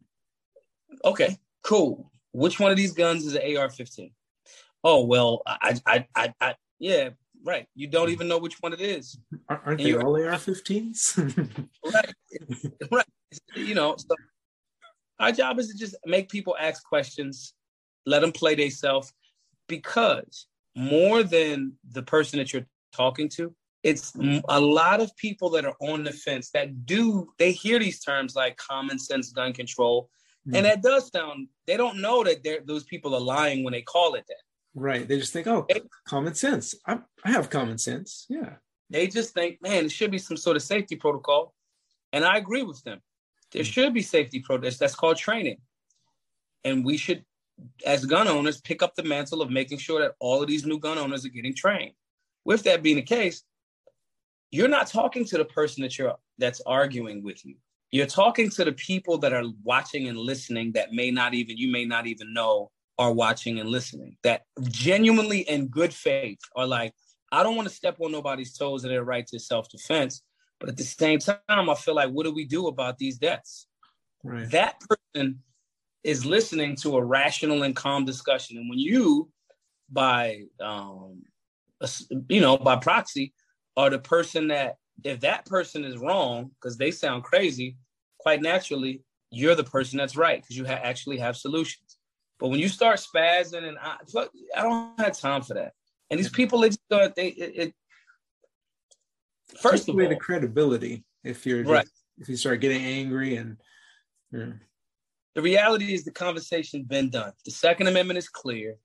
[1.04, 2.12] okay, cool.
[2.32, 4.12] Which one of these guns is an AR-15?
[4.84, 7.10] Oh well, I, I, I, I yeah,
[7.44, 7.68] right.
[7.76, 9.18] You don't even know which one it is.
[9.50, 11.68] Aren't they all AR-15s?
[11.94, 12.14] right,
[12.92, 13.06] right.
[13.56, 14.16] You know, so
[15.20, 17.54] our job is to just make people ask questions,
[18.06, 19.12] let them play themselves,
[19.68, 24.14] because more than the person that you're talking to, it's
[24.50, 28.36] a lot of people that are on the fence that do they hear these terms
[28.36, 30.10] like common sense gun control
[30.48, 30.56] mm.
[30.56, 34.16] and that does sound they don't know that those people are lying when they call
[34.16, 34.42] it that
[34.80, 35.08] Right.
[35.08, 35.66] They just think, oh,
[36.08, 36.76] common sense.
[36.86, 38.28] I, I have common sense.
[38.30, 38.58] Yeah.
[38.92, 41.56] They just think, man, it should be some sort of safety protocol.
[42.14, 43.02] And I agree with them.
[43.52, 43.72] There mm-hmm.
[43.72, 44.78] should be safety protocols.
[44.78, 45.58] That's called training.
[46.64, 47.26] And we should,
[47.88, 50.80] as gun owners, pick up the mantle of making sure that all of these new
[50.80, 51.94] gun owners are getting trained.
[52.46, 53.42] With that being the case,
[54.52, 57.56] you're not talking to the person that you're that's arguing with you.
[57.90, 61.72] You're talking to the people that are watching and listening that may not even you
[61.72, 66.94] may not even know are watching and listening that genuinely in good faith are like,
[67.32, 70.24] I don't want to step on nobody's toes in their right to self defense.
[70.60, 73.68] But at the same time, I feel like, what do we do about these deaths?
[74.24, 74.50] Right.
[74.52, 74.82] That
[75.14, 75.44] person
[76.04, 78.58] is listening to a rational and calm discussion.
[78.58, 79.30] And when you,
[79.92, 81.22] by, um,
[82.28, 83.34] you know, by proxy,
[83.76, 87.78] are the person that, if that person is wrong, because they sound crazy,
[88.18, 91.97] quite naturally, you're the person that's right because you ha- actually have solutions.
[92.40, 93.98] But when you start spazzing and I,
[94.56, 95.74] I don't have time for that.
[96.10, 97.74] And these people, they just don't, they, it, it
[99.60, 101.04] First of all, the credibility.
[101.24, 101.88] If you're just, Right.
[102.20, 103.58] if you start getting angry and
[104.32, 104.54] yeah.
[105.36, 107.34] the reality is the conversation's been done.
[107.46, 108.78] The Second Amendment is clear.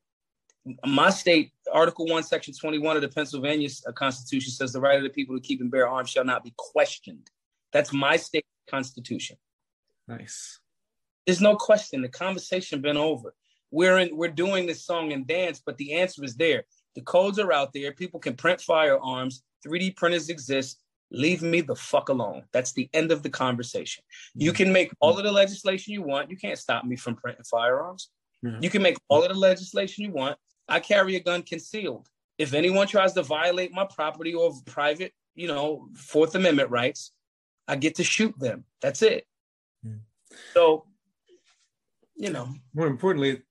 [0.86, 5.02] My state, Article 1, Section 21 of the Pennsylvania uh, Constitution says the right of
[5.02, 7.28] the people to keep and bear arms shall not be questioned.
[7.72, 9.36] That's my state constitution.
[10.08, 10.60] nice.
[11.26, 12.02] There's no question.
[12.02, 13.34] The conversation been over.
[13.72, 16.64] We're in we're doing this song and dance, but the answer is there.
[16.94, 17.92] The codes are out there.
[17.92, 19.42] People can print firearms.
[19.66, 20.78] 3D printers exist.
[21.10, 22.42] Leave me the fuck alone.
[22.52, 24.04] That's the end of the conversation.
[24.34, 24.56] You mm-hmm.
[24.56, 25.20] can make all mm-hmm.
[25.20, 26.30] of the legislation you want.
[26.30, 28.10] You can't stop me from printing firearms.
[28.42, 28.58] Yeah.
[28.60, 30.36] You can make all of the legislation you want.
[30.68, 32.08] I carry a gun concealed.
[32.38, 37.12] If anyone tries to violate my property or private, you know, Fourth Amendment rights,
[37.68, 38.64] I get to shoot them.
[38.80, 39.26] That's it.
[39.84, 39.98] Hmm.
[40.54, 40.86] So,
[42.16, 43.42] you know, More importantly,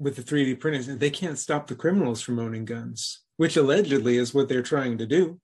[0.00, 4.34] with the 3D printers, they can't stop the criminals from owning guns, which allegedly is
[4.34, 5.38] what they're trying to do.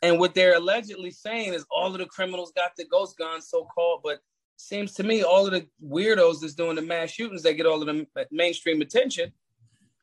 [0.00, 3.64] And what they're allegedly saying is all of the criminals got the ghost guns, so
[3.64, 4.00] called.
[4.04, 4.20] But
[4.56, 7.82] seems to me all of the weirdos that's doing the mass shootings that get all
[7.82, 9.32] of the mainstream attention,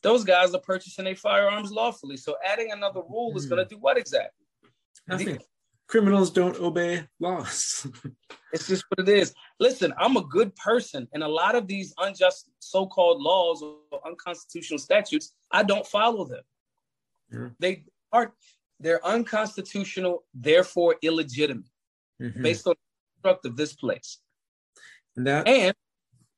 [0.02, 2.18] those guys are purchasing their firearms lawfully.
[2.18, 3.76] So adding another rule is going to hmm.
[3.76, 4.46] do what exactly?
[5.08, 5.40] Nothing.
[5.88, 7.88] Criminals don't obey laws.
[8.54, 9.34] It's just what it is.
[9.60, 13.62] Listen, I'm a good person, and a lot of these unjust so-called laws
[14.06, 16.44] unconstitutional statutes, I don't follow them.
[17.60, 18.34] They are
[18.80, 21.70] they're unconstitutional, therefore illegitimate,
[22.22, 22.42] Mhm.
[22.44, 24.20] based on the construct of this place.
[25.16, 25.76] And that And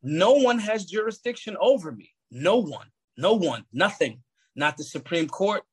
[0.04, 2.14] no one has jurisdiction over me.
[2.30, 4.24] No one, no one, nothing.
[4.56, 5.64] Not the Supreme Court,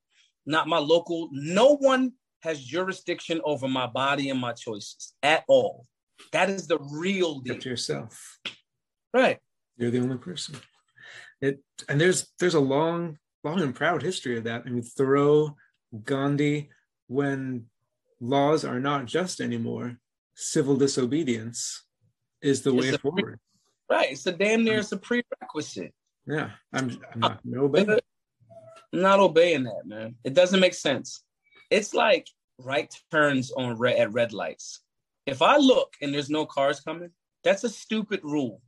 [0.46, 1.28] not my local.
[1.32, 5.86] No one has jurisdiction over my body and my choices at all.
[6.32, 7.58] That is the real deal.
[7.58, 8.40] to yourself.
[9.12, 9.40] Right.
[9.76, 10.60] You're the only person.
[11.44, 14.62] It and there's there's a long, long and proud history of that.
[14.64, 15.56] I mean, Thoreau,
[16.04, 16.70] Gandhi,
[17.06, 17.66] when
[18.18, 19.98] laws are not just anymore,
[20.34, 21.84] civil disobedience
[22.40, 23.38] is the way It's a- forward.
[23.90, 24.12] Right.
[24.12, 24.80] It's a damn near hmm.
[24.80, 25.92] it's a prerequisite.
[26.26, 27.90] Yeah, I'm, I'm not no obeying.
[27.90, 27.98] I'm
[29.02, 30.14] not obeying that, man.
[30.24, 31.22] It doesn't make sense.
[31.70, 32.26] It's like
[32.58, 34.80] right turns on red at red lights.
[35.26, 37.10] If I look and there's no cars coming,
[37.42, 38.62] that's a stupid rule.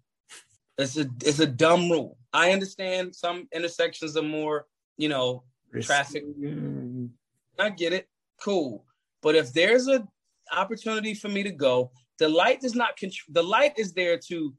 [0.76, 2.18] It's a it's a dumb rule.
[2.37, 4.66] I understand some intersections are more,
[4.99, 5.44] you know,
[5.81, 6.22] traffic.
[6.38, 7.09] Mm,
[7.59, 8.09] I get it.
[8.42, 8.85] Cool.
[9.22, 10.07] But if there's a
[10.55, 13.33] opportunity for me to go, the light does not control.
[13.33, 14.55] The light is there to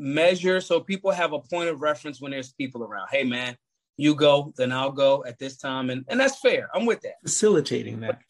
[0.00, 3.06] measure so people have a point of reference when there's people around.
[3.12, 3.56] Hey, man,
[3.96, 6.70] you go, then I'll go at this time, and and that's fair.
[6.74, 7.20] I'm with that.
[7.22, 8.20] Facilitating that.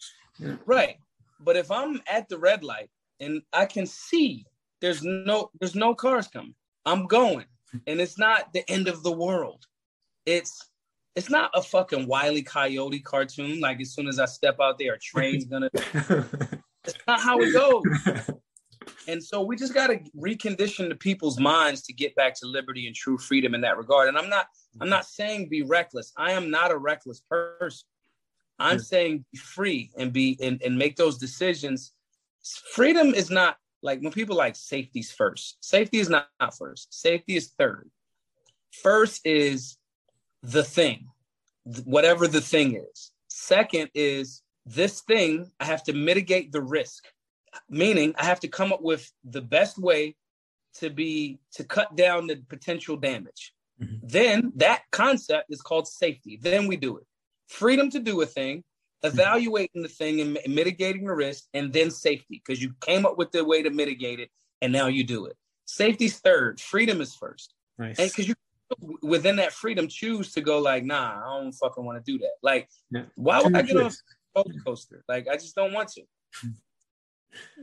[0.66, 0.96] Right.
[1.40, 4.44] But if I'm at the red light and I can see
[4.83, 7.46] there's no there's no cars coming, I'm going.
[7.87, 9.64] And it's not the end of the world.
[10.26, 10.68] It's
[11.14, 13.61] it's not a fucking wily coyote cartoon.
[13.61, 17.52] Like as soon as I step out there, a train's gonna it's not how it
[17.52, 17.82] goes.
[19.08, 22.96] And so we just gotta recondition the people's minds to get back to liberty and
[22.96, 24.08] true freedom in that regard.
[24.08, 24.46] And I'm not
[24.80, 26.12] I'm not saying be reckless.
[26.16, 27.87] I am not a reckless person.
[28.58, 31.92] I'm saying be free and be and, and make those decisions.
[32.72, 35.56] Freedom is not like when people like safety's first.
[35.60, 36.92] Safety is not, not first.
[36.94, 37.90] Safety is third.
[38.70, 39.76] First is
[40.42, 41.08] the thing,
[41.84, 43.10] whatever the thing is.
[43.28, 47.04] Second is this thing, I have to mitigate the risk,
[47.68, 50.16] meaning I have to come up with the best way
[50.76, 53.52] to be to cut down the potential damage.
[53.80, 54.00] Mhm.
[54.02, 56.38] Then that concept is called safety.
[56.40, 57.06] Then we do it.
[57.48, 58.64] Freedom to do a thing,
[59.02, 63.32] evaluating the thing and mitigating the risk, and then safety because you came up with
[63.32, 65.36] the way to mitigate it, and now you do it.
[65.64, 66.60] Safety's third.
[66.60, 67.98] Freedom is first, nice.
[67.98, 68.34] and because you
[69.02, 72.32] within that freedom choose to go like, nah, I don't fucking want to do that.
[72.42, 73.02] Like, Yeah.
[73.16, 73.90] why would I get on a
[74.34, 75.04] roller coaster?
[75.08, 76.02] Like, I just don't want to.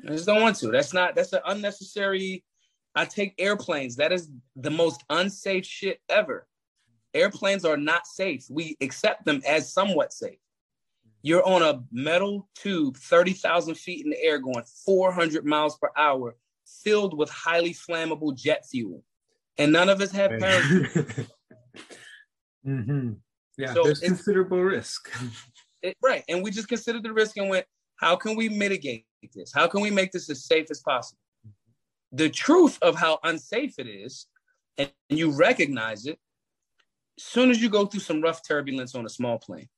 [0.08, 0.68] I just don't want to.
[0.68, 1.16] That's not.
[1.16, 2.44] That's an unnecessary.
[2.96, 3.96] I take airplanes.
[3.98, 6.48] That is the most unsafe shit ever.
[7.14, 8.46] Airplanes are not safe.
[8.50, 10.40] We accept them as somewhat safe.
[11.22, 16.36] You're on a metal tube, 30,000 feet in the air, going 400 miles per hour,
[16.66, 19.04] filled with highly flammable jet fuel.
[19.58, 21.30] And none of us have parachutes.
[22.64, 23.12] hmm
[23.58, 25.10] Yeah, So there's considerable risk.
[25.82, 26.26] It- right.
[26.28, 27.66] And we just considered the risk and went,
[27.96, 29.54] how can we mitigate this?
[29.54, 31.20] How can we make this as safe as possible?
[32.12, 34.26] The truth of how unsafe it is,
[34.78, 36.20] and you recognize it,
[37.18, 39.70] as soon as you go through some rough turbulence on a small plane,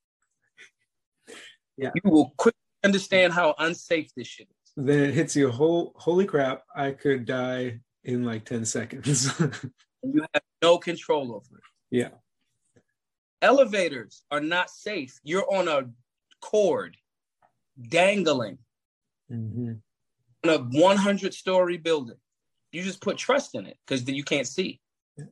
[1.82, 1.89] Yeah.
[1.95, 4.71] you will quickly understand how unsafe this shit is.
[4.77, 9.29] then it hits you whole holy crap, I could die in like 10 seconds.
[10.03, 11.63] You have no control over it.
[11.91, 12.09] yeah.
[13.43, 15.19] Elevators are not safe.
[15.23, 15.89] You're on a
[16.41, 16.97] cord
[17.89, 18.57] dangling.
[19.32, 20.49] Mm-hmm.
[20.49, 22.17] a 100 story building,
[22.71, 24.79] you just put trust in it because then you can't see.
[25.17, 25.25] Yeah.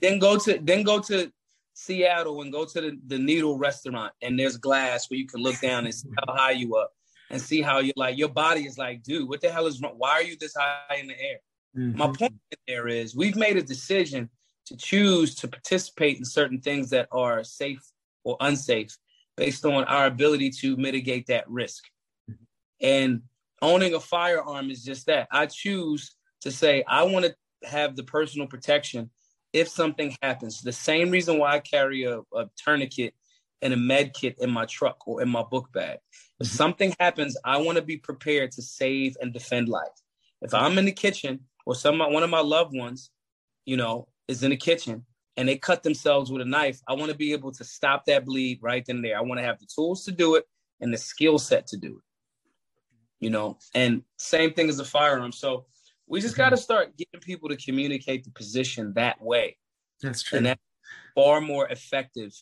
[0.00, 1.30] Then go to then go to
[1.74, 5.60] Seattle and go to the, the Needle restaurant and there's glass where you can look
[5.60, 6.92] down and see how high you up
[7.30, 9.94] and see how you like your body is like, dude, what the hell is wrong?
[9.96, 11.38] Why are you this high in the air?
[11.76, 11.98] Mm-hmm.
[11.98, 12.34] My point
[12.68, 14.30] there is we've made a decision
[14.66, 17.82] to choose to participate in certain things that are safe
[18.22, 18.96] or unsafe
[19.36, 21.84] based on our ability to mitigate that risk.
[22.30, 22.44] Mm-hmm.
[22.80, 23.22] And
[23.60, 25.26] owning a firearm is just that.
[25.32, 27.34] I choose to say, I want to
[27.68, 29.10] have the personal protection
[29.54, 30.60] if something happens.
[30.60, 33.14] The same reason why I carry a, a tourniquet
[33.62, 35.98] and a med kit in my truck or in my book bag.
[36.40, 36.56] If mm-hmm.
[36.56, 39.86] something happens, I want to be prepared to save and defend life.
[40.42, 43.10] If I'm in the kitchen or some one of my loved ones,
[43.64, 47.12] you know, is in the kitchen and they cut themselves with a knife, I want
[47.12, 49.16] to be able to stop that bleed right then and there.
[49.16, 50.44] I want to have the tools to do it
[50.80, 52.04] and the skill set to do it.
[53.20, 55.32] You know, and same thing as a firearm.
[55.32, 55.64] So
[56.06, 56.42] we just mm-hmm.
[56.42, 59.56] got to start getting people to communicate the position that way.
[60.02, 60.38] That's true.
[60.38, 60.60] And that's
[61.14, 62.32] far more effective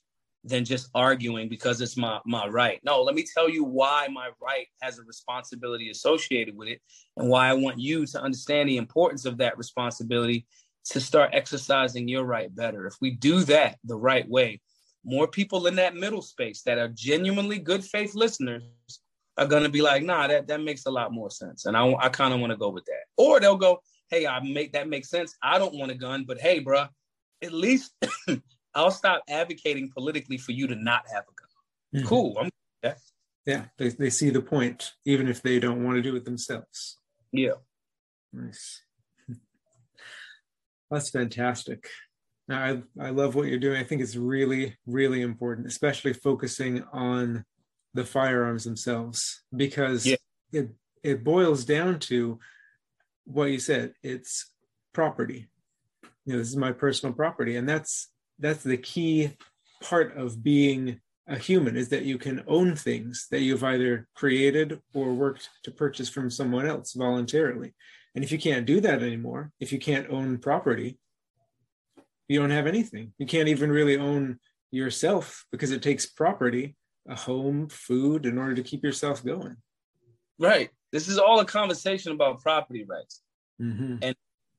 [0.45, 2.81] than just arguing because it's my my right.
[2.85, 6.81] No, let me tell you why my right has a responsibility associated with it
[7.17, 10.47] and why I want you to understand the importance of that responsibility
[10.87, 12.87] to start exercising your right better.
[12.87, 14.61] If we do that the right way,
[15.05, 18.65] more people in that middle space that are genuinely good faith listeners
[19.37, 21.67] are going to be like, nah, that, that makes a lot more sense.
[21.67, 23.05] And I, I kind of want to go with that.
[23.17, 23.81] Or they'll go,
[24.11, 25.35] hey, I make that makes sense.
[25.43, 26.87] I don't want a gun, but hey, bro,
[27.43, 27.93] at least
[28.75, 32.01] I'll stop advocating politically for you to not have a gun.
[32.03, 32.09] Mm-hmm.
[32.09, 32.37] Cool.
[32.39, 32.51] I'm,
[32.83, 32.95] yeah.
[33.47, 33.65] Yeah.
[33.79, 36.99] They, they see the point, even if they don't want to do it themselves.
[37.33, 37.53] Yeah.
[38.33, 38.83] Nice.
[40.91, 41.89] That's fantastic.
[42.51, 43.81] I, I love what you're doing.
[43.81, 47.45] I think it's really, really important, especially focusing on
[47.95, 50.17] the firearms themselves because yeah.
[50.53, 50.71] it
[51.03, 52.39] it boils down to
[53.25, 54.51] what you said it's
[54.93, 55.49] property.
[56.25, 59.33] You know this is my personal property and that's that's the key
[59.83, 64.81] part of being a human is that you can own things that you've either created
[64.95, 67.75] or worked to purchase from someone else voluntarily.
[68.15, 70.99] And if you can't do that anymore if you can't own property
[72.33, 73.13] you don't have anything.
[73.19, 74.39] You can't even really own
[74.71, 76.77] yourself because it takes property
[77.09, 79.57] a home, food in order to keep yourself going.
[80.39, 80.71] Right.
[80.93, 83.23] This is all a conversation about property rights
[83.61, 83.97] mm-hmm.
[84.03, 84.15] and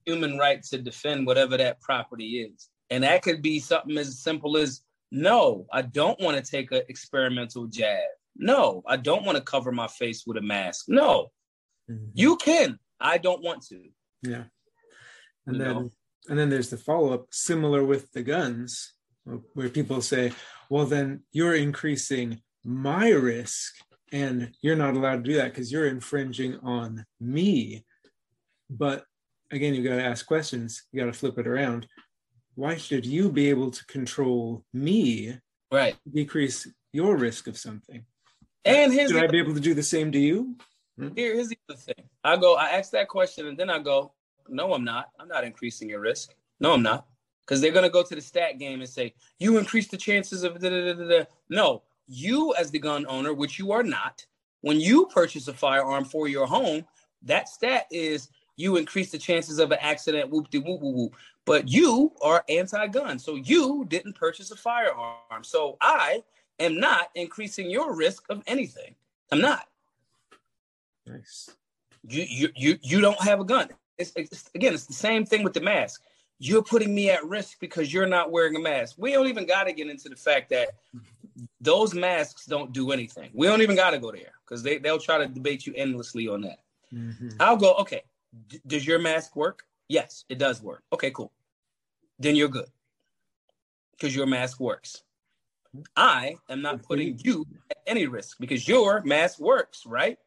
[0.05, 2.69] human right to defend whatever that property is.
[2.89, 4.81] And that could be something as simple as
[5.11, 8.01] no, I don't want to take an experimental jab.
[8.35, 10.85] No, I don't want to cover my face with a mask.
[10.87, 11.31] No,
[11.89, 12.05] mm-hmm.
[12.13, 12.79] you can.
[12.99, 13.79] I don't want to.
[14.23, 14.43] Yeah.
[15.45, 15.89] And you then know?
[16.29, 18.93] and then there's the follow-up similar with the guns
[19.53, 20.33] where people say,
[20.73, 23.75] well, then you're increasing my risk
[24.11, 27.85] and you're not allowed to do that because you're infringing on me.
[28.71, 29.05] But
[29.51, 31.85] again, you've got to ask questions, you got to flip it around.
[32.55, 35.37] Why should you be able to control me?
[35.71, 35.95] Right.
[36.11, 38.03] Decrease your risk of something.
[38.65, 40.55] And here's should I be able to do the same to you?
[40.97, 41.09] Hmm?
[41.15, 42.09] Here's the other thing.
[42.23, 44.15] I go, I ask that question, and then I go,
[44.49, 45.09] no, I'm not.
[45.19, 46.33] I'm not increasing your risk.
[46.59, 47.05] No, I'm not
[47.45, 50.43] because they're going to go to the stat game and say you increase the chances
[50.43, 54.25] of da, da, da, no you as the gun owner which you are not
[54.61, 56.85] when you purchase a firearm for your home
[57.23, 61.15] that stat is you increase the chances of an accident whoop de whoop whoop whoop.
[61.45, 65.43] But you are anti-gun so you didn't purchase a firearm.
[65.43, 66.23] So i
[66.59, 68.95] am not increasing your risk of anything.
[69.31, 69.67] I'm not.
[71.05, 71.49] Nice.
[72.07, 73.69] You you you, you don't have a gun.
[73.97, 76.01] It's, it's again it's the same thing with the mask
[76.39, 78.95] you're putting me at risk because you're not wearing a mask.
[78.97, 80.69] We don't even got to get into the fact that
[81.61, 83.29] those masks don't do anything.
[83.33, 86.27] We don't even got to go there because they, they'll try to debate you endlessly
[86.27, 86.59] on that.
[86.93, 87.29] Mm-hmm.
[87.39, 88.01] I'll go, okay,
[88.47, 89.63] D- does your mask work?
[89.87, 90.83] Yes, it does work.
[90.91, 91.31] Okay, cool.
[92.19, 92.67] Then you're good
[93.91, 95.03] because your mask works.
[95.95, 100.17] I am not putting you at any risk because your mask works, right?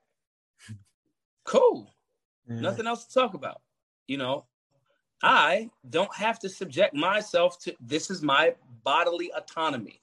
[1.45, 1.95] Cool.
[2.49, 3.61] Nothing else to talk about.
[4.09, 4.47] You know,
[5.23, 8.55] I don't have to subject myself to this is my
[8.85, 10.01] bodily autonomy.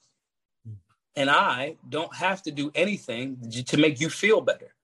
[1.16, 4.74] And I don't have to do anything to make you feel better.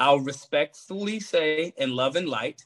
[0.00, 2.64] I'll respectfully say in love and light,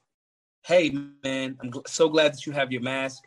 [0.65, 3.25] hey, man, I'm so glad that you have your mask.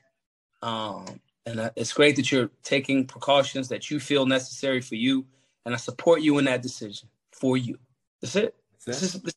[0.61, 5.25] Um, and uh, it's great that you're taking precautions that you feel necessary for you.
[5.65, 7.77] And I support you in that decision for you.
[8.21, 8.55] That's it.
[8.85, 9.33] That's this, is, this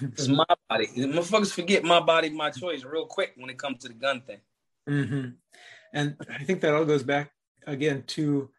[0.00, 0.88] it's my body.
[0.96, 4.40] Motherfuckers forget my body, my choice real quick when it comes to the gun thing.
[4.88, 5.30] Mm-hmm.
[5.92, 7.30] And I think that all goes back
[7.66, 8.50] again to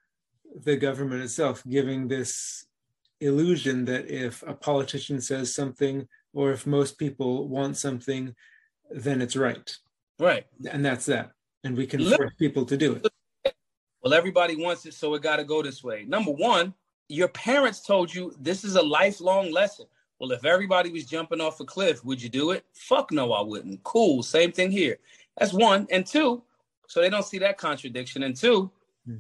[0.63, 2.65] the government itself giving this
[3.19, 8.35] illusion that if a politician says something or if most people want something,
[8.89, 9.75] then it's right.
[10.19, 10.45] Right.
[10.69, 11.31] And that's that.
[11.63, 13.53] And we can Look, force people to do it.
[14.01, 16.05] Well, everybody wants it, so it got to go this way.
[16.07, 16.73] Number one,
[17.09, 19.87] your parents told you this is a lifelong lesson.
[20.19, 22.65] Well, if everybody was jumping off a cliff, would you do it?
[22.73, 23.83] Fuck no, I wouldn't.
[23.83, 24.23] Cool.
[24.23, 24.97] Same thing here.
[25.37, 25.87] That's one.
[25.91, 26.41] And two,
[26.87, 28.23] so they don't see that contradiction.
[28.23, 28.71] And two,
[29.05, 29.17] hmm.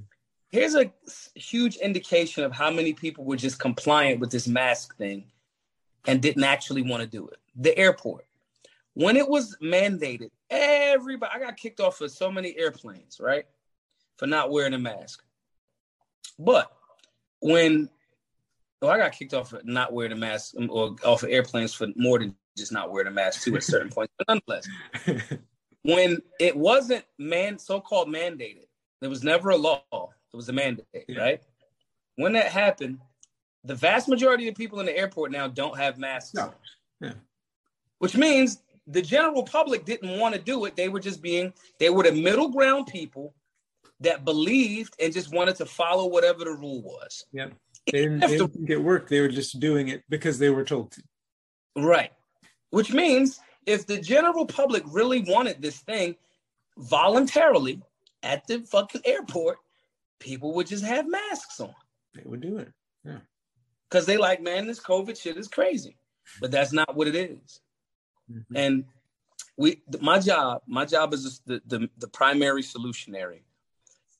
[0.49, 0.91] here's a
[1.35, 5.25] huge indication of how many people were just compliant with this mask thing
[6.07, 7.37] and didn't actually want to do it.
[7.57, 8.25] The airport.
[8.93, 13.45] When it was mandated, everybody, I got kicked off of so many airplanes, right?
[14.17, 15.21] For not wearing a mask.
[16.39, 16.71] But
[17.41, 17.89] when
[18.85, 21.73] well, I got kicked off for not wearing a mask um, or off of airplanes
[21.73, 24.13] for more than just not wearing a mask too at certain points.
[24.19, 24.67] But nonetheless,
[25.81, 28.67] when it wasn't man so-called mandated,
[29.01, 29.81] there was never a law.
[29.91, 31.19] It was a mandate, yeah.
[31.19, 31.41] right?
[32.17, 32.99] When that happened,
[33.63, 36.35] the vast majority of people in the airport now don't have masks.
[36.35, 36.53] No.
[37.01, 37.13] Yeah.
[37.97, 40.75] Which means the general public didn't want to do it.
[40.75, 43.33] They were just being, they were the middle ground people
[44.01, 47.25] that believed and just wanted to follow whatever the rule was.
[47.31, 47.47] Yeah.
[47.91, 49.09] They didn't, they didn't get work.
[49.09, 51.03] They were just doing it because they were told to.
[51.75, 52.11] Right.
[52.69, 56.15] Which means if the general public really wanted this thing
[56.77, 57.81] voluntarily
[58.23, 59.57] at the fucking airport,
[60.19, 61.73] people would just have masks on.
[62.13, 62.71] They would do it.
[63.03, 63.19] Yeah.
[63.89, 65.97] Because they like, man, this COVID shit is crazy.
[66.41, 67.61] But that's not what it is.
[68.31, 68.55] Mm-hmm.
[68.55, 68.85] And
[69.57, 73.41] we my job, my job is the, the the primary solutionary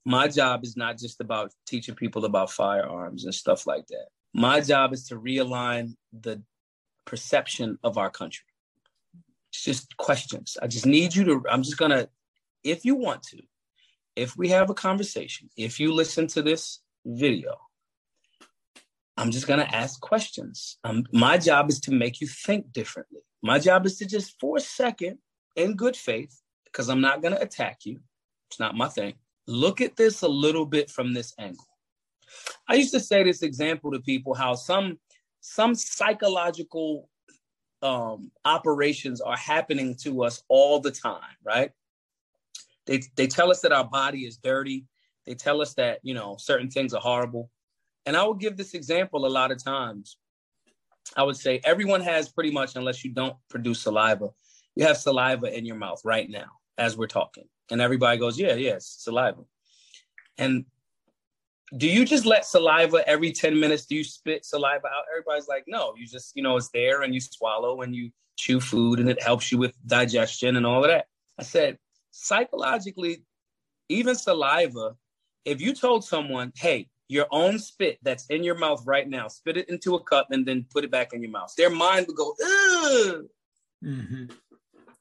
[0.06, 4.06] my job is not just about teaching people about firearms and stuff like that.
[4.32, 6.42] My job is to realign the
[7.04, 8.46] perception of our country.
[9.50, 10.56] It's just questions.
[10.62, 12.08] I just need you to, I'm just going to,
[12.62, 13.42] if you want to,
[14.14, 17.56] if we have a conversation, if you listen to this video,
[19.16, 20.78] I'm just going to ask questions.
[20.84, 23.22] Um, my job is to make you think differently.
[23.42, 25.18] My job is to just for a second,
[25.56, 27.98] in good faith, because I'm not going to attack you.
[28.50, 29.14] It's not my thing
[29.46, 31.66] look at this a little bit from this angle.
[32.68, 34.98] I used to say this example to people how some
[35.40, 37.08] some psychological
[37.82, 41.70] um, operations are happening to us all the time, right?
[42.86, 44.86] They they tell us that our body is dirty.
[45.24, 47.50] They tell us that you know certain things are horrible,
[48.04, 50.16] and I will give this example a lot of times.
[51.16, 54.30] I would say everyone has pretty much, unless you don't produce saliva,
[54.74, 57.44] you have saliva in your mouth right now as we're talking.
[57.70, 59.42] And everybody goes, yeah, yes, saliva.
[60.38, 60.64] And
[61.76, 63.86] do you just let saliva every 10 minutes?
[63.86, 65.04] Do you spit saliva out?
[65.12, 68.60] Everybody's like, no, you just, you know, it's there and you swallow and you chew
[68.60, 71.06] food and it helps you with digestion and all of that.
[71.38, 71.78] I said,
[72.12, 73.24] psychologically,
[73.88, 74.96] even saliva,
[75.44, 79.56] if you told someone, hey, your own spit that's in your mouth right now, spit
[79.56, 82.16] it into a cup and then put it back in your mouth, their mind would
[82.16, 83.24] go, ugh.
[83.84, 84.26] Mm-hmm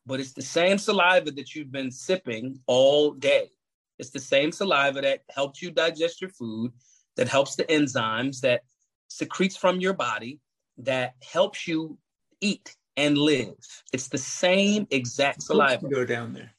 [0.05, 3.49] but it's the same saliva that you've been sipping all day.
[3.97, 6.71] It's the same saliva that helps you digest your food,
[7.15, 8.61] that helps the enzymes, that
[9.07, 10.39] secretes from your body,
[10.77, 11.97] that helps you
[12.41, 13.55] eat and live.
[13.93, 15.87] It's the same exact saliva.
[15.87, 16.51] go down there.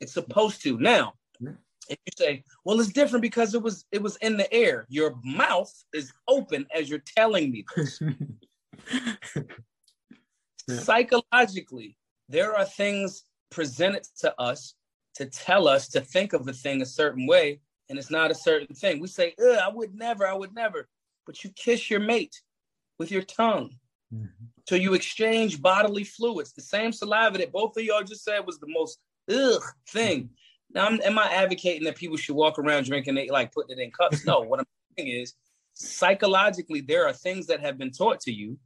[0.00, 0.78] It's supposed to.
[0.78, 1.14] Now,
[1.90, 5.16] if you say, "Well, it's different because it was it was in the air," your
[5.24, 8.00] mouth is open as you're telling me this.
[8.94, 9.42] yeah.
[10.68, 11.96] Psychologically,
[12.30, 14.74] there are things presented to us
[15.16, 18.34] to tell us to think of a thing a certain way, and it's not a
[18.34, 19.00] certain thing.
[19.00, 20.88] We say, I would never, I would never.
[21.26, 22.40] But you kiss your mate
[22.98, 23.74] with your tongue.
[24.14, 24.44] Mm-hmm.
[24.68, 26.52] So you exchange bodily fluids.
[26.52, 30.24] The same saliva that both of y'all just said was the most ugh thing.
[30.24, 30.34] Mm-hmm.
[30.72, 33.82] Now, I'm, am I advocating that people should walk around drinking it, like putting it
[33.82, 34.24] in cups?
[34.24, 34.40] No.
[34.40, 34.66] what I'm
[34.96, 35.34] saying is,
[35.74, 38.56] psychologically, there are things that have been taught to you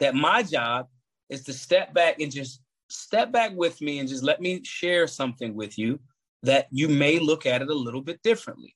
[0.00, 0.88] that my job
[1.28, 2.60] is to step back and just
[2.94, 5.98] step back with me and just let me share something with you
[6.42, 8.74] that you may look at it a little bit differently.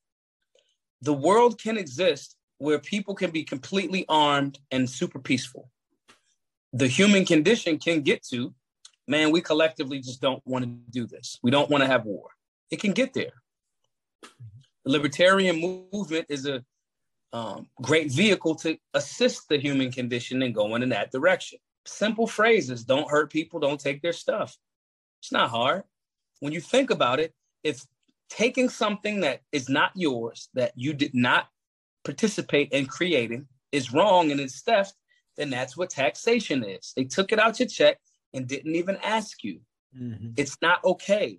[1.02, 5.70] The world can exist where people can be completely armed and super peaceful.
[6.72, 8.54] The human condition can get to,
[9.06, 11.38] man, we collectively just don't want to do this.
[11.42, 12.30] We don't want to have war.
[12.70, 13.42] It can get there.
[14.84, 15.60] The libertarian
[15.92, 16.64] movement is a
[17.32, 21.58] um, great vehicle to assist the human condition in going in that direction
[21.88, 24.56] simple phrases don't hurt people, don't take their stuff.
[25.20, 25.84] It's not hard.
[26.40, 27.34] When you think about it,
[27.64, 27.84] if
[28.30, 31.48] taking something that is not yours, that you did not
[32.04, 34.94] participate in creating, is wrong and it's theft,
[35.36, 36.92] then that's what taxation is.
[36.96, 37.98] They took it out your check
[38.32, 39.60] and didn't even ask you.
[39.96, 40.30] Mm-hmm.
[40.36, 41.38] It's not okay.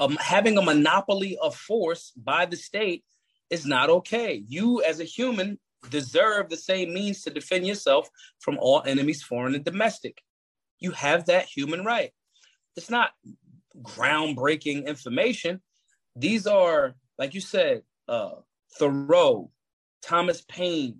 [0.00, 3.04] Um, having a monopoly of force by the state
[3.50, 4.44] is not okay.
[4.48, 5.58] You, as a human,
[5.90, 8.08] deserve the same means to defend yourself
[8.40, 10.22] from all enemies, foreign and domestic.
[10.80, 12.12] You have that human right.
[12.76, 13.10] It's not
[13.82, 15.60] groundbreaking information.
[16.16, 18.32] These are, like you said, uh,
[18.78, 19.50] Thoreau,
[20.02, 20.98] Thomas Paine,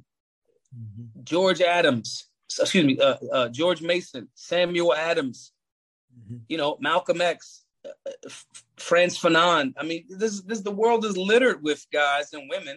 [0.74, 1.22] mm-hmm.
[1.22, 2.28] George Adams,
[2.60, 5.52] excuse me, uh, uh, George Mason, Samuel Adams,
[6.12, 6.38] mm-hmm.
[6.48, 8.30] you know, Malcolm X, uh, uh
[8.76, 9.74] Frantz Fanon.
[9.78, 12.76] I mean, this this the world is littered with guys and women.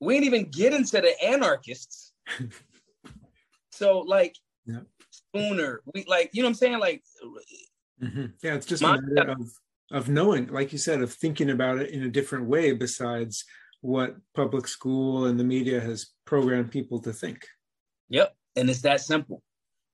[0.00, 2.12] We ain't even get into the anarchists.
[3.70, 4.36] so like
[4.66, 4.80] yeah.
[5.10, 6.78] Spooner, we like, you know what I'm saying?
[6.78, 7.02] Like
[8.02, 8.26] mm-hmm.
[8.42, 9.50] yeah, it's just my, a matter of
[9.92, 13.44] of knowing, like you said, of thinking about it in a different way besides
[13.80, 17.46] what public school and the media has programmed people to think.
[18.08, 18.34] Yep.
[18.56, 19.42] And it's that simple.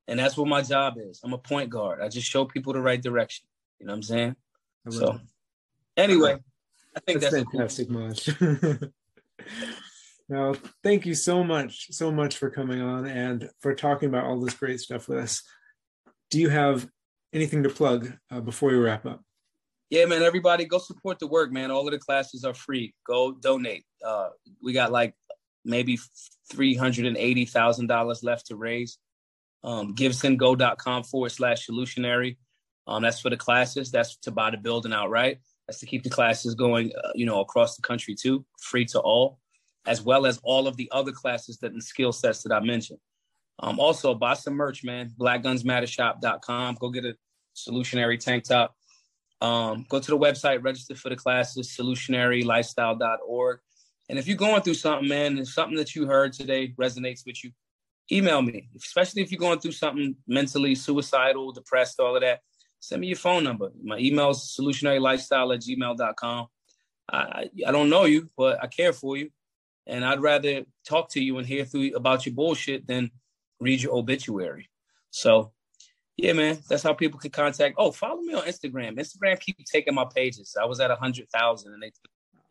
[0.09, 1.20] And that's what my job is.
[1.22, 2.00] I'm a point guard.
[2.00, 3.46] I just show people the right direction.
[3.78, 4.36] You know what I'm saying?
[4.90, 5.20] So,
[5.96, 6.36] anyway,
[6.96, 8.00] I think that's, that's fantastic, cool.
[8.00, 8.90] Maj.
[10.29, 14.41] now, thank you so much, so much for coming on and for talking about all
[14.41, 15.43] this great stuff with us.
[16.31, 16.89] Do you have
[17.33, 19.23] anything to plug uh, before we wrap up?
[19.93, 21.70] yeah, man, everybody go support the work, man.
[21.70, 22.95] All of the classes are free.
[23.07, 23.85] Go donate.
[24.03, 24.31] Uh,
[24.62, 25.14] we got like
[25.66, 25.99] maybe
[26.51, 28.97] $380,000 left to raise.
[29.62, 32.39] Um, givesendgo.com forward slash solutionary.
[32.87, 33.91] Um, that's for the classes.
[33.91, 35.41] That's to buy the building outright.
[35.68, 39.01] That's to keep the classes going, uh, you know, across the country too, free to
[39.01, 39.41] all,
[39.87, 43.01] as well as all of the other classes that and skill sets that I mentioned.
[43.59, 45.11] Um, also, buy some merch, man.
[45.18, 46.76] BlackGunsMatterShop.com.
[46.80, 47.14] Go get a
[47.57, 48.74] solutionary tank top
[49.43, 53.59] um, go to the website, register for the classes, solutionarylifestyle.org.
[54.09, 57.43] And if you're going through something, man, and something that you heard today resonates with
[57.43, 57.51] you,
[58.11, 62.41] email me, especially if you're going through something mentally suicidal, depressed, all of that.
[62.78, 63.70] Send me your phone number.
[63.83, 66.47] My email is solutionarylifestyle at gmail.com.
[67.12, 69.30] I, I don't know you, but I care for you.
[69.87, 73.11] And I'd rather talk to you and hear through about your bullshit than
[73.61, 74.68] read your obituary.
[75.11, 75.53] So
[76.16, 77.76] yeah, man, that's how people can contact.
[77.78, 78.99] Oh, follow me on Instagram.
[78.99, 80.57] Instagram keep taking my pages.
[80.61, 81.93] I was at a hundred thousand, and they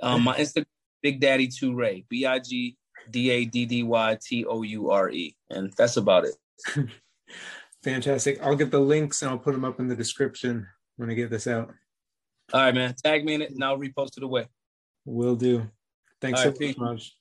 [0.02, 0.66] um my Instagram
[1.02, 2.78] Big Daddy Two Toure B I G
[3.10, 6.36] D A D D Y T O U R E, and that's about it.
[7.84, 8.42] Fantastic.
[8.44, 10.68] I'll get the links and I'll put them up in the description
[10.98, 11.74] when I get this out.
[12.54, 12.94] All right, man.
[13.04, 14.48] Tag me in it, and I'll repost it away.
[15.06, 15.68] Will do.
[16.20, 17.16] Thanks All so right, much.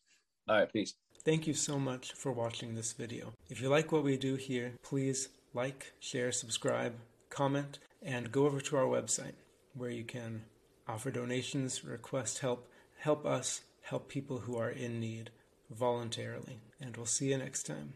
[0.51, 0.95] All right, peace.
[1.25, 3.35] Thank you so much for watching this video.
[3.49, 6.95] If you like what we do here, please like, share, subscribe,
[7.29, 9.35] comment, and go over to our website
[9.75, 10.43] where you can
[10.89, 15.31] offer donations, request help, help us help people who are in need
[15.71, 16.59] voluntarily.
[16.81, 17.93] And we'll see you next time.